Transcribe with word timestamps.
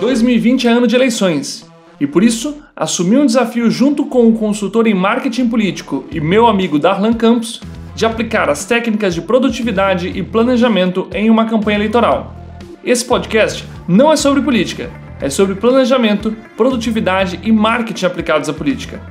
2020 0.00 0.66
é 0.66 0.70
ano 0.70 0.86
de 0.86 0.96
eleições 0.96 1.70
e 2.00 2.06
por 2.06 2.24
isso 2.24 2.62
assumi 2.74 3.18
um 3.18 3.26
desafio 3.26 3.70
junto 3.70 4.06
com 4.06 4.26
o 4.26 4.32
consultor 4.32 4.86
em 4.86 4.94
marketing 4.94 5.48
político 5.48 6.06
e 6.10 6.18
meu 6.18 6.46
amigo 6.46 6.78
Darlan 6.78 7.12
Campos 7.12 7.60
de 7.94 8.06
aplicar 8.06 8.48
as 8.48 8.64
técnicas 8.64 9.14
de 9.14 9.20
produtividade 9.20 10.08
e 10.08 10.22
planejamento 10.22 11.06
em 11.12 11.28
uma 11.28 11.44
campanha 11.44 11.76
eleitoral. 11.76 12.34
Esse 12.82 13.04
podcast 13.04 13.66
não 13.86 14.10
é 14.10 14.16
sobre 14.16 14.40
política, 14.40 14.90
é 15.20 15.28
sobre 15.28 15.54
planejamento, 15.54 16.34
produtividade 16.56 17.38
e 17.42 17.52
marketing 17.52 18.06
aplicados 18.06 18.48
à 18.48 18.54
política. 18.54 19.02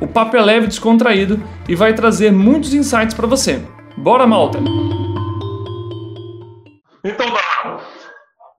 O 0.00 0.06
papo 0.06 0.36
é 0.36 0.40
leve 0.40 0.66
e 0.66 0.68
descontraído 0.68 1.42
e 1.68 1.74
vai 1.74 1.92
trazer 1.92 2.30
muitos 2.30 2.72
insights 2.72 3.14
para 3.14 3.26
você. 3.26 3.60
Bora, 3.96 4.26
malta! 4.28 4.60
Então, 7.02 7.26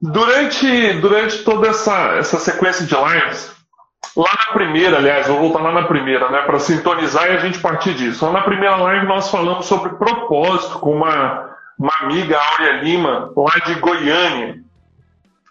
durante, 0.01 0.93
durante 0.93 1.43
toda 1.43 1.67
essa, 1.69 2.15
essa 2.17 2.37
sequência 2.39 2.85
de 2.85 2.95
lives, 2.95 3.51
lá 4.15 4.31
na 4.47 4.53
primeira, 4.53 4.97
aliás, 4.97 5.27
vou 5.27 5.39
voltar 5.39 5.61
lá 5.61 5.71
na 5.71 5.83
primeira, 5.83 6.29
né, 6.29 6.41
para 6.41 6.59
sintonizar 6.59 7.27
e 7.27 7.37
a 7.37 7.39
gente 7.39 7.59
partir 7.59 7.93
disso. 7.93 8.25
Lá 8.25 8.31
na 8.31 8.41
primeira 8.41 8.75
live 8.77 9.05
nós 9.05 9.29
falamos 9.29 9.65
sobre 9.65 9.93
propósito 9.97 10.79
com 10.79 10.95
uma, 10.95 11.49
uma 11.77 11.93
amiga, 12.01 12.37
Áurea 12.37 12.81
Lima, 12.81 13.31
lá 13.35 13.53
de 13.65 13.75
Goiânia, 13.75 14.59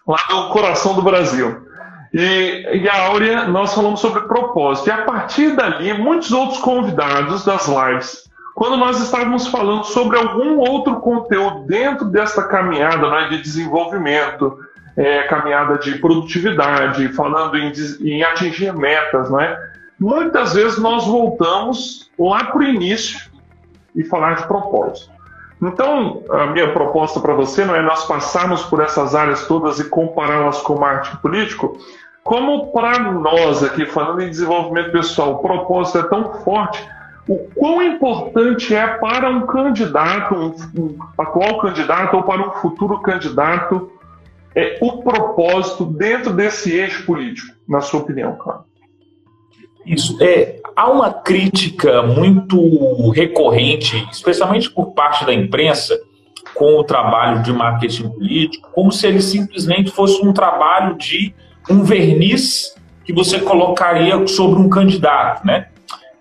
lá 0.07 0.17
do 0.29 0.49
coração 0.49 0.95
do 0.95 1.01
Brasil. 1.01 1.65
E, 2.13 2.81
e 2.81 2.89
a 2.89 3.07
Áurea, 3.07 3.45
nós 3.45 3.73
falamos 3.73 3.99
sobre 3.99 4.21
propósito. 4.21 4.87
E 4.87 4.91
a 4.91 5.03
partir 5.03 5.55
dali, 5.55 5.93
muitos 5.93 6.31
outros 6.31 6.59
convidados 6.59 7.43
das 7.43 7.67
lives 7.67 8.27
quando 8.57 8.75
nós 8.75 8.99
estávamos 8.99 9.45
falando 9.45 9.83
sobre 9.83 10.17
algum 10.17 10.57
outro 10.57 10.95
conteúdo 10.95 11.67
dentro 11.67 12.05
dessa 12.05 12.41
caminhada 12.41 13.07
né, 13.07 13.27
de 13.29 13.39
desenvolvimento, 13.39 14.57
é, 14.95 15.21
caminhada 15.27 15.77
de 15.77 15.99
produtividade, 15.99 17.07
falando 17.09 17.55
em, 17.55 17.71
em 18.01 18.23
atingir 18.23 18.73
metas, 18.73 19.29
né, 19.29 19.55
muitas 19.99 20.55
vezes 20.55 20.79
nós 20.79 21.05
voltamos 21.05 22.09
lá 22.17 22.45
para 22.45 22.57
o 22.57 22.63
início 22.63 23.29
e 23.95 24.03
falar 24.03 24.37
de 24.37 24.47
propósito. 24.47 25.11
Então, 25.61 26.23
a 26.31 26.47
minha 26.47 26.73
proposta 26.73 27.19
para 27.19 27.35
você 27.35 27.63
não 27.63 27.75
é 27.75 27.81
nós 27.83 28.05
passarmos 28.05 28.63
por 28.63 28.81
essas 28.81 29.13
áreas 29.13 29.45
todas 29.45 29.77
e 29.77 29.87
compará-las 29.87 30.63
com 30.63 30.73
o 30.73 30.79
marketing 30.79 31.17
político, 31.17 31.77
como 32.23 32.71
para 32.71 32.97
nós 32.97 33.63
aqui, 33.63 33.85
falando 33.85 34.23
em 34.23 34.31
desenvolvimento 34.31 34.91
pessoal, 34.91 35.33
o 35.33 35.37
propósito 35.43 35.99
é 35.99 36.03
tão 36.09 36.33
forte 36.43 36.96
o 37.27 37.37
quão 37.53 37.83
importante 37.83 38.73
é 38.73 38.87
para 38.87 39.29
um 39.29 39.45
candidato, 39.45 40.33
um, 40.33 40.81
um 40.81 40.97
atual 41.17 41.59
candidato 41.59 42.15
ou 42.15 42.23
para 42.23 42.47
um 42.47 42.51
futuro 42.61 42.99
candidato, 43.01 43.91
é, 44.55 44.77
o 44.81 45.03
propósito 45.03 45.85
dentro 45.85 46.33
desse 46.33 46.71
eixo 46.71 47.05
político, 47.05 47.53
na 47.67 47.81
sua 47.81 47.99
opinião, 47.99 48.35
cara? 48.37 48.61
Isso. 49.85 50.17
É, 50.21 50.59
há 50.75 50.89
uma 50.89 51.13
crítica 51.13 52.01
muito 52.01 53.09
recorrente, 53.11 54.07
especialmente 54.11 54.69
por 54.69 54.93
parte 54.93 55.25
da 55.25 55.33
imprensa, 55.33 55.97
com 56.53 56.79
o 56.79 56.83
trabalho 56.83 57.43
de 57.43 57.53
marketing 57.53 58.09
político, 58.09 58.69
como 58.73 58.91
se 58.91 59.05
ele 59.05 59.21
simplesmente 59.21 59.91
fosse 59.91 60.25
um 60.25 60.33
trabalho 60.33 60.95
de 60.97 61.33
um 61.69 61.83
verniz 61.83 62.75
que 63.05 63.13
você 63.13 63.39
colocaria 63.39 64.27
sobre 64.27 64.59
um 64.59 64.69
candidato, 64.69 65.45
né? 65.45 65.67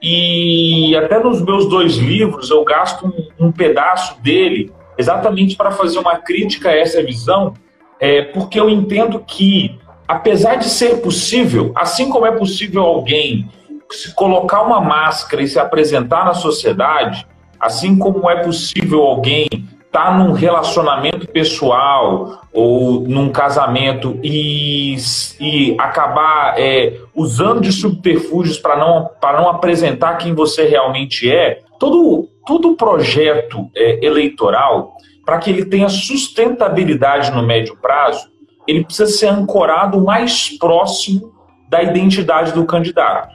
E 0.02 0.94
até 0.96 1.18
nos 1.18 1.40
meus 1.42 1.68
dois 1.68 1.96
livros 1.96 2.50
eu 2.50 2.62
gasto 2.64 3.06
um, 3.06 3.46
um 3.46 3.52
pedaço 3.52 4.20
dele 4.20 4.72
exatamente 4.98 5.56
para 5.56 5.70
fazer 5.70 5.98
uma 5.98 6.16
crítica 6.18 6.70
a 6.70 6.76
essa 6.76 7.02
visão, 7.02 7.54
é, 8.00 8.22
porque 8.22 8.58
eu 8.58 8.68
entendo 8.68 9.20
que, 9.20 9.78
apesar 10.06 10.56
de 10.56 10.68
ser 10.68 11.00
possível, 11.00 11.72
assim 11.74 12.08
como 12.08 12.26
é 12.26 12.32
possível 12.32 12.82
alguém 12.82 13.48
se 13.90 14.14
colocar 14.14 14.62
uma 14.62 14.80
máscara 14.80 15.42
e 15.42 15.48
se 15.48 15.58
apresentar 15.58 16.24
na 16.24 16.34
sociedade, 16.34 17.26
assim 17.60 17.96
como 17.96 18.28
é 18.28 18.42
possível 18.42 19.02
alguém 19.02 19.48
está 19.86 20.12
num 20.12 20.32
relacionamento 20.32 21.26
pessoal 21.28 22.42
ou 22.52 23.00
num 23.00 23.30
casamento 23.30 24.18
e, 24.22 24.96
e 25.40 25.74
acabar 25.78 26.54
é, 26.58 26.98
usando 27.14 27.60
de 27.60 27.72
subterfúgios 27.72 28.58
para 28.58 28.76
não, 28.76 29.10
não 29.22 29.48
apresentar 29.48 30.16
quem 30.16 30.34
você 30.34 30.66
realmente 30.66 31.30
é, 31.30 31.62
todo, 31.78 32.28
todo 32.46 32.76
projeto 32.76 33.70
é, 33.74 34.04
eleitoral, 34.04 34.94
para 35.24 35.38
que 35.38 35.50
ele 35.50 35.64
tenha 35.64 35.88
sustentabilidade 35.88 37.32
no 37.32 37.42
médio 37.42 37.76
prazo, 37.76 38.28
ele 38.66 38.84
precisa 38.84 39.10
ser 39.10 39.28
ancorado 39.28 40.00
mais 40.00 40.56
próximo 40.58 41.32
da 41.68 41.82
identidade 41.82 42.52
do 42.52 42.64
candidato. 42.64 43.34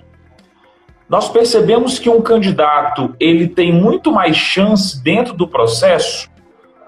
Nós 1.09 1.27
percebemos 1.27 1.99
que 1.99 2.09
um 2.09 2.21
candidato 2.21 3.13
ele 3.19 3.47
tem 3.47 3.73
muito 3.73 4.13
mais 4.13 4.37
chance 4.37 5.03
dentro 5.03 5.33
do 5.33 5.45
processo 5.45 6.30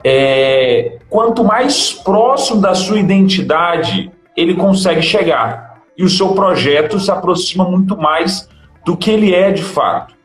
é, 0.03 0.97
quanto 1.09 1.43
mais 1.43 1.93
próximo 1.93 2.59
da 2.59 2.75
sua 2.75 2.99
identidade 2.99 4.11
ele 4.35 4.55
consegue 4.55 5.01
chegar. 5.01 5.81
E 5.97 6.03
o 6.03 6.09
seu 6.09 6.33
projeto 6.33 6.99
se 6.99 7.11
aproxima 7.11 7.63
muito 7.63 7.95
mais 7.95 8.49
do 8.83 8.97
que 8.97 9.11
ele 9.11 9.33
é 9.33 9.51
de 9.51 9.63
fato. 9.63 10.15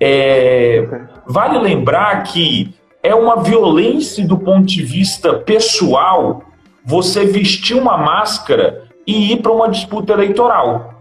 É, 0.00 0.86
vale 1.26 1.58
lembrar 1.58 2.22
que 2.24 2.74
é 3.02 3.14
uma 3.14 3.42
violência 3.42 4.26
do 4.26 4.38
ponto 4.38 4.66
de 4.66 4.82
vista 4.82 5.34
pessoal 5.34 6.42
você 6.84 7.24
vestir 7.24 7.76
uma 7.76 7.96
máscara 7.96 8.84
e 9.06 9.32
ir 9.32 9.42
para 9.42 9.52
uma 9.52 9.68
disputa 9.68 10.12
eleitoral. 10.12 10.94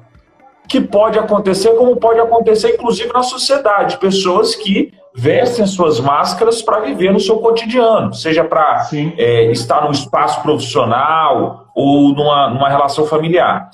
Que 0.67 0.81
pode 0.81 1.17
acontecer, 1.17 1.69
como 1.75 1.95
pode 1.95 2.19
acontecer, 2.19 2.75
inclusive, 2.75 3.11
na 3.13 3.23
sociedade. 3.23 3.97
Pessoas 3.97 4.56
que 4.56 4.94
vestem 5.17 5.66
suas 5.66 6.00
máscaras 6.00 6.61
para 6.61 6.81
viver 6.81 7.11
no 7.11 7.19
seu 7.19 7.39
cotidiano, 7.39 8.13
seja 8.13 8.44
para 8.44 8.88
é, 9.17 9.51
estar 9.51 9.83
no 9.83 9.91
espaço 9.91 10.44
profissional 10.44 11.72
ou 11.75 12.09
numa, 12.09 12.51
numa 12.51 12.69
relação 12.69 13.03
familiar. 13.03 13.67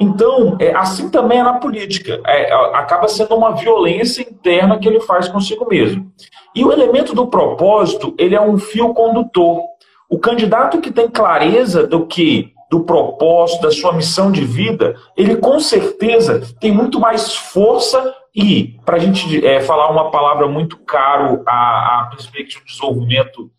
Então, 0.00 0.56
é, 0.60 0.72
assim 0.72 1.10
também 1.10 1.40
é 1.40 1.42
na 1.42 1.54
política. 1.54 2.20
É, 2.24 2.52
acaba 2.76 3.08
sendo 3.08 3.34
uma 3.34 3.50
violência 3.56 4.22
interna 4.22 4.78
que 4.78 4.86
ele 4.86 5.00
faz 5.00 5.28
consigo 5.28 5.66
mesmo. 5.68 6.12
E 6.54 6.64
o 6.64 6.72
elemento 6.72 7.12
do 7.12 7.26
propósito, 7.26 8.14
ele 8.16 8.36
é 8.36 8.40
um 8.40 8.56
fio 8.56 8.94
condutor. 8.94 9.62
O 10.08 10.18
candidato 10.18 10.80
que 10.80 10.92
tem 10.92 11.08
clareza 11.08 11.86
do 11.88 12.06
que 12.06 12.52
do 12.70 12.80
propósito, 12.84 13.62
da 13.62 13.70
sua 13.70 13.92
missão 13.92 14.30
de 14.30 14.44
vida, 14.44 14.94
ele 15.16 15.36
com 15.36 15.58
certeza 15.58 16.40
tem 16.60 16.70
muito 16.72 17.00
mais 17.00 17.34
força 17.34 18.14
e, 18.34 18.80
para 18.84 18.96
a 18.96 18.98
gente 18.98 19.46
é, 19.46 19.60
falar 19.60 19.90
uma 19.90 20.10
palavra 20.10 20.48
muito 20.48 20.78
caro 20.78 21.42
à, 21.46 22.00
à 22.00 22.06
perspectiva 22.10 22.64
de 22.64 22.72
desenvolvimento 22.72 23.50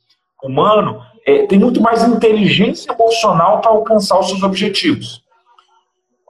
humano, 0.44 1.02
é, 1.26 1.48
tem 1.48 1.58
muito 1.58 1.82
mais 1.82 2.04
inteligência 2.04 2.92
emocional 2.92 3.62
para 3.62 3.72
alcançar 3.72 4.20
os 4.20 4.28
seus 4.28 4.44
objetivos. 4.44 5.24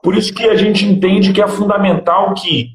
Por 0.04 0.16
isso 0.16 0.34
que 0.34 0.44
a 0.44 0.56
gente 0.56 0.86
entende 0.86 1.34
que 1.34 1.42
é 1.42 1.48
fundamental 1.48 2.36
que 2.36 2.70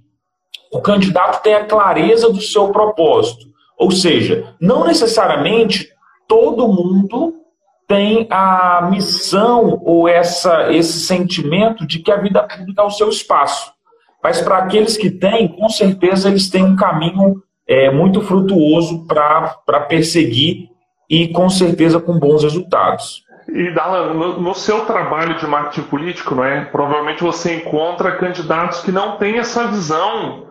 o 0.73 0.81
candidato 0.81 1.43
tenha 1.43 1.65
clareza 1.65 2.29
do 2.31 2.41
seu 2.41 2.71
propósito. 2.71 3.47
Ou 3.79 3.91
seja, 3.93 4.55
não 4.61 4.85
necessariamente 4.85 5.89
todo 6.29 6.69
mundo 6.69 7.35
tem 7.87 8.27
a 8.31 8.89
missão 8.91 9.81
ou 9.85 10.09
essa, 10.09 10.73
esse 10.73 11.01
sentimento 11.01 11.87
de 11.87 12.01
que 12.01 12.11
a 12.13 12.17
vida 12.17 12.43
pública 12.43 12.83
é 12.83 12.85
o 12.85 12.91
seu 12.91 13.09
espaço. 13.09 13.73
Mas 14.23 14.41
para 14.41 14.59
aqueles 14.59 14.97
que 14.97 15.11
têm, 15.11 15.49
com 15.49 15.69
certeza 15.69 16.29
eles 16.29 16.49
têm 16.51 16.65
um 16.65 16.77
caminho 16.77 17.43
é, 17.67 17.91
muito 17.91 18.21
frutuoso 18.21 19.07
para 19.07 19.81
perseguir 19.89 20.69
e 21.09 21.29
com 21.29 21.49
certeza 21.49 22.01
com 22.01 22.19
bons 22.19 22.43
resultados. 22.43 23.25
E 23.49 23.71
Darlan, 23.73 24.15
no, 24.15 24.41
no, 24.41 24.55
seu 24.55 24.85
trabalho 24.85 25.37
de 25.37 25.47
marketing 25.47 25.89
político, 25.89 26.35
não 26.35 26.45
é? 26.45 26.65
Provavelmente 26.67 27.23
você 27.23 27.57
encontra 27.57 28.17
candidatos 28.17 28.81
que 28.81 28.93
não 28.93 29.17
têm 29.17 29.39
essa 29.39 29.67
visão 29.67 30.47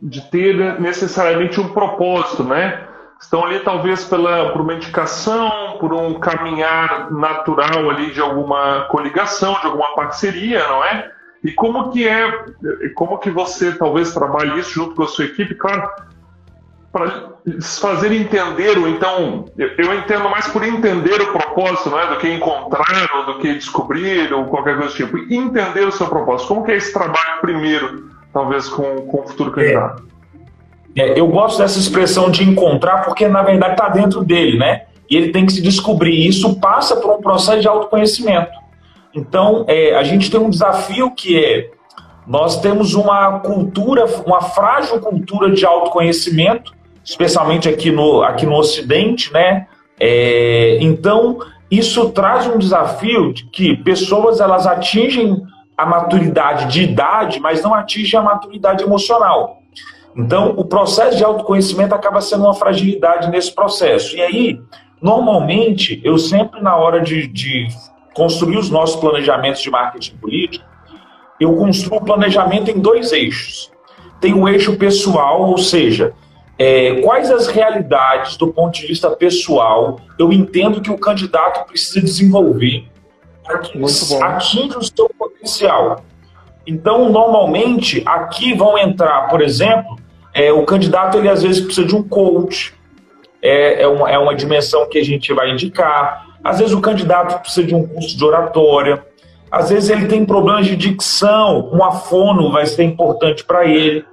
de 0.00 0.20
ter 0.30 0.80
necessariamente 0.80 1.60
um 1.60 1.70
propósito, 1.70 2.44
né? 2.44 2.86
Estão 3.20 3.44
ali 3.44 3.60
talvez 3.60 4.04
pela, 4.04 4.52
por 4.52 4.60
uma 4.60 4.74
indicação, 4.74 5.78
por 5.80 5.94
um 5.94 6.14
caminhar 6.20 7.10
natural 7.10 7.90
ali 7.90 8.12
de 8.12 8.20
alguma 8.20 8.82
coligação, 8.90 9.58
de 9.60 9.66
alguma 9.66 9.94
parceria, 9.94 10.66
não 10.68 10.84
é? 10.84 11.10
E 11.44 11.52
como 11.52 11.90
que 11.90 12.08
é, 12.08 12.46
como 12.94 13.18
que 13.18 13.30
você 13.30 13.72
talvez 13.72 14.14
trabalhe 14.14 14.58
isso 14.58 14.70
junto 14.70 14.94
com 14.94 15.02
a 15.02 15.08
sua 15.08 15.26
equipe, 15.26 15.54
claro, 15.54 15.90
para 16.90 17.34
fazer 17.60 18.12
entender, 18.12 18.78
ou 18.78 18.88
então, 18.88 19.44
eu 19.58 19.94
entendo 19.94 20.30
mais 20.30 20.46
por 20.48 20.64
entender 20.64 21.20
o 21.20 21.32
propósito, 21.32 21.90
não 21.90 22.00
é? 22.00 22.06
Do 22.06 22.16
que 22.16 22.30
encontrar, 22.30 23.10
ou 23.16 23.26
do 23.26 23.38
que 23.40 23.52
descobrir, 23.52 24.32
ou 24.32 24.46
qualquer 24.46 24.78
coisa 24.78 24.90
do 24.90 24.94
tipo. 24.94 25.18
Entender 25.32 25.86
o 25.86 25.92
seu 25.92 26.06
propósito. 26.06 26.48
Como 26.48 26.64
que 26.64 26.72
é 26.72 26.76
esse 26.76 26.92
trabalho 26.92 27.40
primeiro, 27.40 28.10
talvez, 28.32 28.68
com, 28.68 29.06
com 29.08 29.20
o 29.20 29.26
futuro 29.26 29.50
candidato? 29.50 30.02
É. 30.10 30.14
É, 30.96 31.18
eu 31.18 31.26
gosto 31.26 31.58
dessa 31.58 31.78
expressão 31.78 32.30
de 32.30 32.48
encontrar, 32.48 33.04
porque 33.04 33.26
na 33.26 33.42
verdade 33.42 33.72
está 33.72 33.88
dentro 33.88 34.22
dele, 34.22 34.56
né? 34.56 34.84
E 35.10 35.16
ele 35.16 35.32
tem 35.32 35.44
que 35.44 35.52
se 35.52 35.60
descobrir. 35.60 36.26
Isso 36.26 36.58
passa 36.60 36.96
por 36.96 37.12
um 37.12 37.20
processo 37.20 37.60
de 37.60 37.68
autoconhecimento. 37.68 38.63
Então, 39.14 39.64
é, 39.68 39.94
a 39.94 40.02
gente 40.02 40.30
tem 40.30 40.40
um 40.40 40.50
desafio 40.50 41.10
que 41.10 41.42
é 41.42 41.70
nós 42.26 42.60
temos 42.60 42.94
uma 42.94 43.40
cultura, 43.40 44.06
uma 44.26 44.40
frágil 44.40 44.98
cultura 44.98 45.50
de 45.50 45.64
autoconhecimento, 45.66 46.72
especialmente 47.04 47.68
aqui 47.68 47.90
no, 47.90 48.22
aqui 48.22 48.46
no 48.46 48.54
Ocidente, 48.54 49.30
né? 49.32 49.66
É, 50.00 50.78
então, 50.80 51.38
isso 51.70 52.10
traz 52.10 52.46
um 52.46 52.58
desafio 52.58 53.32
de 53.32 53.44
que 53.46 53.76
pessoas 53.76 54.40
elas 54.40 54.66
atingem 54.66 55.42
a 55.76 55.84
maturidade 55.84 56.72
de 56.72 56.82
idade, 56.82 57.40
mas 57.40 57.62
não 57.62 57.74
atingem 57.74 58.18
a 58.18 58.22
maturidade 58.22 58.82
emocional. 58.82 59.58
Então, 60.16 60.54
o 60.56 60.64
processo 60.64 61.16
de 61.16 61.24
autoconhecimento 61.24 61.94
acaba 61.94 62.20
sendo 62.20 62.44
uma 62.44 62.54
fragilidade 62.54 63.28
nesse 63.30 63.52
processo. 63.52 64.16
E 64.16 64.22
aí, 64.22 64.60
normalmente, 65.02 66.00
eu 66.04 66.16
sempre, 66.16 66.62
na 66.62 66.76
hora 66.76 67.00
de, 67.00 67.26
de 67.26 67.66
construir 68.14 68.56
os 68.56 68.70
nossos 68.70 68.96
planejamentos 68.96 69.60
de 69.60 69.70
marketing 69.70 70.16
político, 70.16 70.64
eu 71.40 71.54
construo 71.56 71.98
o 71.98 72.04
planejamento 72.04 72.70
em 72.70 72.78
dois 72.78 73.12
eixos. 73.12 73.70
Tem 74.20 74.32
o 74.32 74.48
eixo 74.48 74.76
pessoal, 74.76 75.42
ou 75.42 75.58
seja, 75.58 76.14
é, 76.58 77.00
quais 77.02 77.30
as 77.30 77.48
realidades 77.48 78.36
do 78.36 78.52
ponto 78.52 78.78
de 78.78 78.86
vista 78.86 79.10
pessoal 79.10 79.98
eu 80.18 80.32
entendo 80.32 80.80
que 80.80 80.90
o 80.90 80.96
candidato 80.96 81.66
precisa 81.66 82.00
desenvolver 82.00 82.84
para 83.42 83.58
que 83.58 83.78
atinja 84.22 84.78
o 84.78 84.82
seu 84.82 85.10
potencial. 85.18 86.02
Então, 86.66 87.10
normalmente, 87.10 88.02
aqui 88.06 88.54
vão 88.54 88.78
entrar, 88.78 89.28
por 89.28 89.42
exemplo, 89.42 89.98
é, 90.32 90.50
o 90.50 90.64
candidato 90.64 91.18
ele 91.18 91.28
às 91.28 91.42
vezes 91.42 91.60
precisa 91.60 91.86
de 91.86 91.94
um 91.94 92.02
coach, 92.02 92.74
é, 93.42 93.82
é, 93.82 93.86
uma, 93.86 94.10
é 94.10 94.18
uma 94.18 94.34
dimensão 94.34 94.88
que 94.88 94.98
a 94.98 95.04
gente 95.04 95.32
vai 95.34 95.50
indicar. 95.50 96.23
Às 96.44 96.58
vezes 96.58 96.74
o 96.74 96.80
candidato 96.80 97.40
precisa 97.40 97.66
de 97.66 97.74
um 97.74 97.86
curso 97.86 98.16
de 98.16 98.24
oratória, 98.24 99.02
às 99.50 99.70
vezes 99.70 99.88
ele 99.88 100.06
tem 100.06 100.24
problemas 100.24 100.66
de 100.66 100.76
dicção, 100.76 101.70
uma 101.72 101.92
fono 101.92 102.50
vai 102.50 102.66
ser 102.66 102.82
importante 102.82 103.44
para 103.44 103.64
ele. 103.64 104.04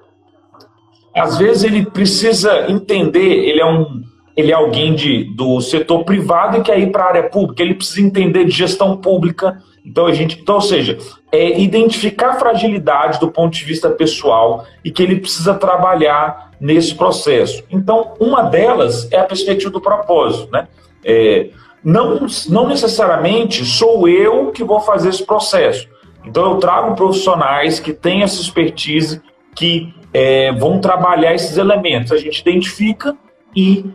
Às 1.16 1.39
vezes 1.39 1.63
ele 1.63 1.83
precisa 1.83 2.72
entender, 2.72 3.50
ele 3.50 3.60
é 3.60 3.66
um 3.66 4.04
ele 4.38 4.51
é 4.51 4.56
alguém 4.56 4.95
de, 4.95 5.25
do 5.36 5.60
setor 5.60 6.06
privado 6.06 6.57
e 6.57 6.62
quer 6.62 6.80
ir 6.80 6.89
para 6.92 7.04
a 7.04 7.07
área 7.07 7.24
pública, 7.24 7.62
ele 7.62 7.74
precisa 7.74 8.01
entender 8.01 8.45
de 8.45 8.51
gestão 8.51 8.95
pública. 8.95 9.62
Então 9.86 10.06
a 10.06 10.13
gente, 10.13 10.39
então, 10.39 10.56
ou 10.56 10.62
seja, 10.62 10.98
é 11.31 11.60
identificar 11.60 12.39
fragilidades 12.39 13.19
do 13.19 13.30
ponto 13.30 13.54
de 13.54 13.66
vista 13.66 13.89
pessoal 13.89 14.66
e 14.86 14.92
que 14.92 15.04
ele 15.04 15.19
precisa 15.19 15.54
trabalhar 15.54 16.51
nesse 16.62 16.95
processo. 16.95 17.63
Então, 17.69 18.13
uma 18.19 18.44
delas 18.44 19.12
é 19.12 19.19
a 19.19 19.24
perspectiva 19.25 19.72
do 19.72 19.81
propósito, 19.81 20.50
né? 20.51 20.68
É, 21.04 21.50
não, 21.83 22.28
não 22.50 22.68
necessariamente 22.68 23.66
sou 23.66 24.07
eu 24.07 24.51
que 24.51 24.63
vou 24.63 24.80
fazer 24.81 25.10
esse 25.10 25.25
processo. 25.25 25.88
Então, 26.25 26.51
eu 26.51 26.57
trago 26.57 26.95
profissionais 26.95 27.80
que 27.80 27.94
têm 27.94 28.22
essa 28.22 28.39
expertise, 28.39 29.22
que 29.56 29.94
é, 30.13 30.51
vão 30.51 30.80
trabalhar 30.80 31.33
esses 31.33 31.57
elementos. 31.57 32.12
A 32.12 32.18
gente 32.18 32.39
identifica 32.39 33.16
e 33.56 33.86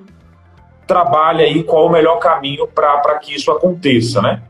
trabalha 0.86 1.44
aí 1.44 1.62
qual 1.62 1.86
o 1.86 1.90
melhor 1.90 2.18
caminho 2.18 2.66
para 2.66 3.18
que 3.18 3.34
isso 3.34 3.50
aconteça, 3.50 4.20
né? 4.20 4.42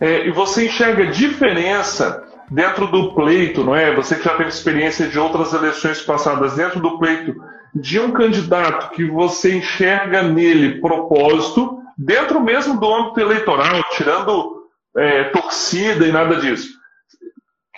É, 0.00 0.26
e 0.26 0.30
você 0.30 0.66
enxerga 0.66 1.06
diferença 1.06 2.22
dentro 2.50 2.86
do 2.86 3.14
pleito, 3.14 3.64
não 3.64 3.74
é? 3.74 3.94
Você 3.94 4.16
que 4.16 4.24
já 4.24 4.36
teve 4.36 4.48
experiência 4.48 5.08
de 5.08 5.18
outras 5.18 5.52
eleições 5.52 6.00
passadas, 6.02 6.54
dentro 6.54 6.80
do 6.80 6.98
pleito, 6.98 7.34
de 7.74 7.98
um 7.98 8.10
candidato 8.12 8.90
que 8.90 9.04
você 9.04 9.56
enxerga 9.56 10.22
nele 10.22 10.80
propósito 10.80 11.75
dentro 11.96 12.40
mesmo 12.40 12.78
do 12.78 12.92
âmbito 12.92 13.20
eleitoral, 13.20 13.82
tirando 13.92 14.64
é, 14.96 15.24
torcida 15.24 16.06
e 16.06 16.12
nada 16.12 16.36
disso. 16.36 16.76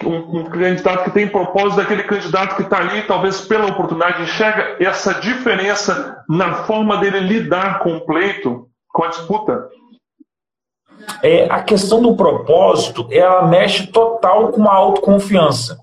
Um, 0.05 0.41
um, 0.41 0.45
candidato 0.45 1.05
que 1.05 1.11
tem 1.11 1.29
propósito 1.29 1.77
daquele 1.77 2.05
candidato 2.05 2.55
que 2.55 2.63
está 2.63 2.79
ali, 2.79 3.03
talvez 3.03 3.41
pela 3.41 3.67
oportunidade, 3.67 4.23
enxerga 4.23 4.77
essa 4.79 5.15
diferença 5.15 6.25
na 6.29 6.65
forma 6.65 6.99
dele 6.99 7.19
lidar 7.21 7.81
com 7.81 7.97
o 7.97 8.07
pleito, 8.07 8.69
com 8.93 9.05
a 9.05 9.09
disputa? 9.09 9.69
É, 11.23 11.47
a 11.51 11.63
questão 11.63 12.01
do 12.01 12.15
propósito, 12.15 13.09
ela 13.11 13.47
mexe 13.49 13.89
total 13.89 14.49
com 14.49 14.69
a 14.69 14.75
autoconfiança. 14.75 15.79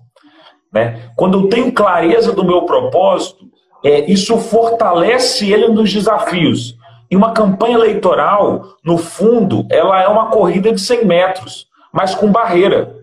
Né? 0.71 1.09
Quando 1.15 1.39
eu 1.39 1.49
tenho 1.49 1.73
clareza 1.73 2.31
do 2.31 2.45
meu 2.45 2.61
propósito, 2.63 3.45
é, 3.83 4.09
isso 4.09 4.37
fortalece 4.37 5.51
ele 5.51 5.67
nos 5.67 5.91
desafios. 5.91 6.77
E 7.15 7.17
uma 7.17 7.31
campanha 7.31 7.75
eleitoral, 7.75 8.73
no 8.83 8.97
fundo, 8.97 9.65
ela 9.71 10.01
é 10.01 10.05
uma 10.05 10.25
corrida 10.25 10.73
de 10.73 10.81
100 10.81 11.05
metros, 11.05 11.65
mas 11.89 12.13
com 12.13 12.29
barreira. 12.29 12.93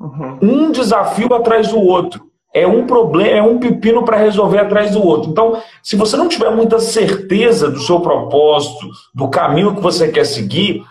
Uhum. 0.00 0.38
Um 0.40 0.72
desafio 0.72 1.34
atrás 1.34 1.68
do 1.68 1.78
outro. 1.78 2.24
É 2.54 2.66
um 2.66 2.86
problema, 2.86 3.28
é 3.28 3.42
um 3.42 3.58
pepino 3.58 4.06
para 4.06 4.16
resolver 4.16 4.60
atrás 4.60 4.92
do 4.92 5.06
outro. 5.06 5.30
Então, 5.30 5.60
se 5.82 5.96
você 5.96 6.16
não 6.16 6.28
tiver 6.28 6.48
muita 6.48 6.78
certeza 6.78 7.70
do 7.70 7.78
seu 7.80 8.00
propósito, 8.00 8.88
do 9.14 9.28
caminho 9.28 9.74
que 9.74 9.82
você 9.82 10.10
quer 10.10 10.24
seguir, 10.24 10.82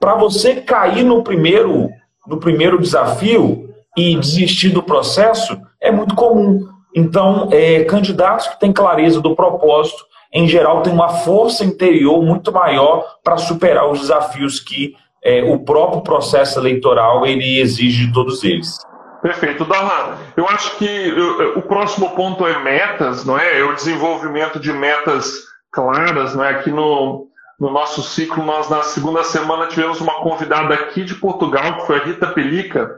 para 0.00 0.16
você 0.16 0.56
cair 0.56 1.04
no 1.04 1.22
primeiro, 1.22 1.88
no 2.26 2.38
primeiro 2.38 2.80
desafio 2.80 3.72
e 3.96 4.16
desistir 4.16 4.70
do 4.70 4.82
processo, 4.82 5.56
é 5.80 5.92
muito 5.92 6.16
comum. 6.16 6.66
Então, 6.96 7.48
é, 7.52 7.84
candidatos 7.84 8.48
que 8.48 8.58
têm 8.58 8.72
clareza 8.72 9.20
do 9.20 9.36
propósito, 9.36 10.04
em 10.32 10.48
geral, 10.48 10.82
têm 10.82 10.92
uma 10.92 11.08
força 11.08 11.64
interior 11.64 12.22
muito 12.22 12.50
maior 12.50 13.18
para 13.22 13.36
superar 13.36 13.90
os 13.90 14.00
desafios 14.00 14.58
que 14.58 14.94
é, 15.22 15.44
o 15.44 15.58
próprio 15.60 16.02
processo 16.02 16.58
eleitoral 16.58 17.26
ele 17.26 17.60
exige 17.60 18.06
de 18.06 18.12
todos 18.12 18.42
eles. 18.42 18.78
Perfeito. 19.22 19.64
Darlan, 19.64 20.16
eu 20.36 20.48
acho 20.48 20.76
que 20.78 21.14
o 21.54 21.62
próximo 21.62 22.10
ponto 22.10 22.44
é 22.44 22.58
metas, 22.58 23.24
não 23.24 23.38
é? 23.38 23.60
É 23.60 23.64
o 23.64 23.74
desenvolvimento 23.74 24.58
de 24.58 24.72
metas 24.72 25.44
claras, 25.70 26.34
não 26.34 26.42
é? 26.42 26.50
Aqui 26.50 26.70
no, 26.70 27.28
no 27.60 27.70
nosso 27.70 28.02
ciclo, 28.02 28.44
nós 28.44 28.68
na 28.68 28.82
segunda 28.82 29.22
semana 29.22 29.68
tivemos 29.68 30.00
uma 30.00 30.14
convidada 30.14 30.74
aqui 30.74 31.04
de 31.04 31.14
Portugal, 31.14 31.76
que 31.76 31.86
foi 31.86 32.00
a 32.00 32.04
Rita 32.04 32.26
Pelica, 32.28 32.90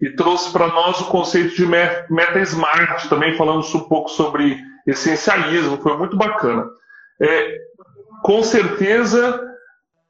e 0.00 0.08
trouxe 0.10 0.50
para 0.50 0.68
nós 0.68 0.98
o 1.00 1.06
conceito 1.06 1.54
de 1.54 1.66
meta 1.66 2.40
smart, 2.40 3.06
também 3.10 3.36
falando 3.36 3.62
um 3.62 3.80
pouco 3.80 4.08
sobre 4.08 4.58
essencialismo, 4.86 5.78
foi 5.78 5.96
muito 5.96 6.16
bacana. 6.16 6.64
É, 7.20 7.58
com 8.22 8.42
certeza, 8.42 9.42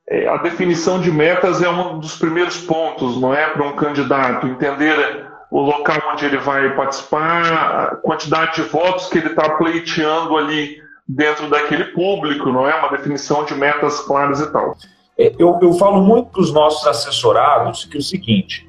é, 0.09 0.29
a 0.29 0.37
definição 0.39 1.01
de 1.01 1.11
metas 1.11 1.63
é 1.63 1.69
um 1.69 1.99
dos 1.99 2.17
primeiros 2.17 2.59
pontos, 2.61 3.21
não 3.21 3.35
é, 3.35 3.51
para 3.51 3.67
um 3.67 3.77
candidato 3.77 4.47
entender 4.47 5.27
o 5.51 5.61
local 5.61 5.97
onde 6.13 6.27
ele 6.27 6.39
vai 6.39 6.75
participar, 6.75 7.93
a 7.93 7.97
quantidade 7.97 8.57
de 8.57 8.63
votos 8.63 9.09
que 9.09 9.19
ele 9.19 9.29
está 9.29 9.49
pleiteando 9.57 10.37
ali 10.37 10.83
dentro 11.09 11.49
daquele 11.49 11.85
público, 11.87 12.51
não 12.51 12.69
é 12.69 12.75
uma 12.75 12.91
definição 12.91 13.45
de 13.45 13.55
metas 13.55 14.01
claras 14.01 14.41
e 14.41 14.53
tal. 14.53 14.77
É, 15.19 15.33
eu, 15.39 15.59
eu 15.63 15.73
falo 15.75 16.03
muito 16.03 16.31
para 16.31 16.41
os 16.41 16.53
nossos 16.53 16.87
assessorados 16.87 17.85
que 17.85 17.97
é 17.97 18.01
o 18.01 18.03
seguinte, 18.03 18.69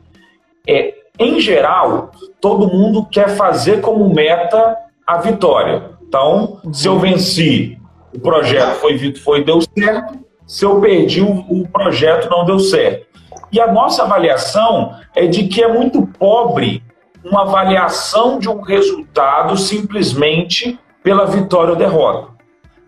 é, 0.68 0.94
em 1.20 1.40
geral, 1.40 2.12
todo 2.40 2.68
mundo 2.68 3.08
quer 3.10 3.36
fazer 3.36 3.82
como 3.82 4.14
meta 4.14 4.78
a 5.06 5.18
vitória. 5.18 5.97
Então, 6.08 6.62
se 6.72 6.88
eu 6.88 6.98
venci, 7.00 7.78
o 8.16 8.20
projeto 8.20 8.76
foi, 8.76 9.16
foi 9.16 9.44
deu 9.44 9.60
certo, 9.62 10.20
se 10.46 10.64
eu 10.64 10.80
perdi, 10.80 11.22
o, 11.22 11.46
o 11.50 11.68
projeto 11.68 12.30
não 12.30 12.46
deu 12.46 12.60
certo. 12.60 13.06
E 13.52 13.60
a 13.60 13.72
nossa 13.72 14.04
avaliação 14.04 14.96
é 15.16 15.28
de 15.28 15.48
que 15.48 15.62
é 15.62 15.72
muito 15.72 16.08
pobre 16.08 16.82
uma 17.24 17.42
avaliação 17.42 18.40
de 18.40 18.50
um 18.50 18.62
resultado 18.62 19.58
simplesmente 19.58 20.80
pela 21.04 21.26
vitória 21.26 21.72
ou 21.72 21.76
derrota. 21.76 22.32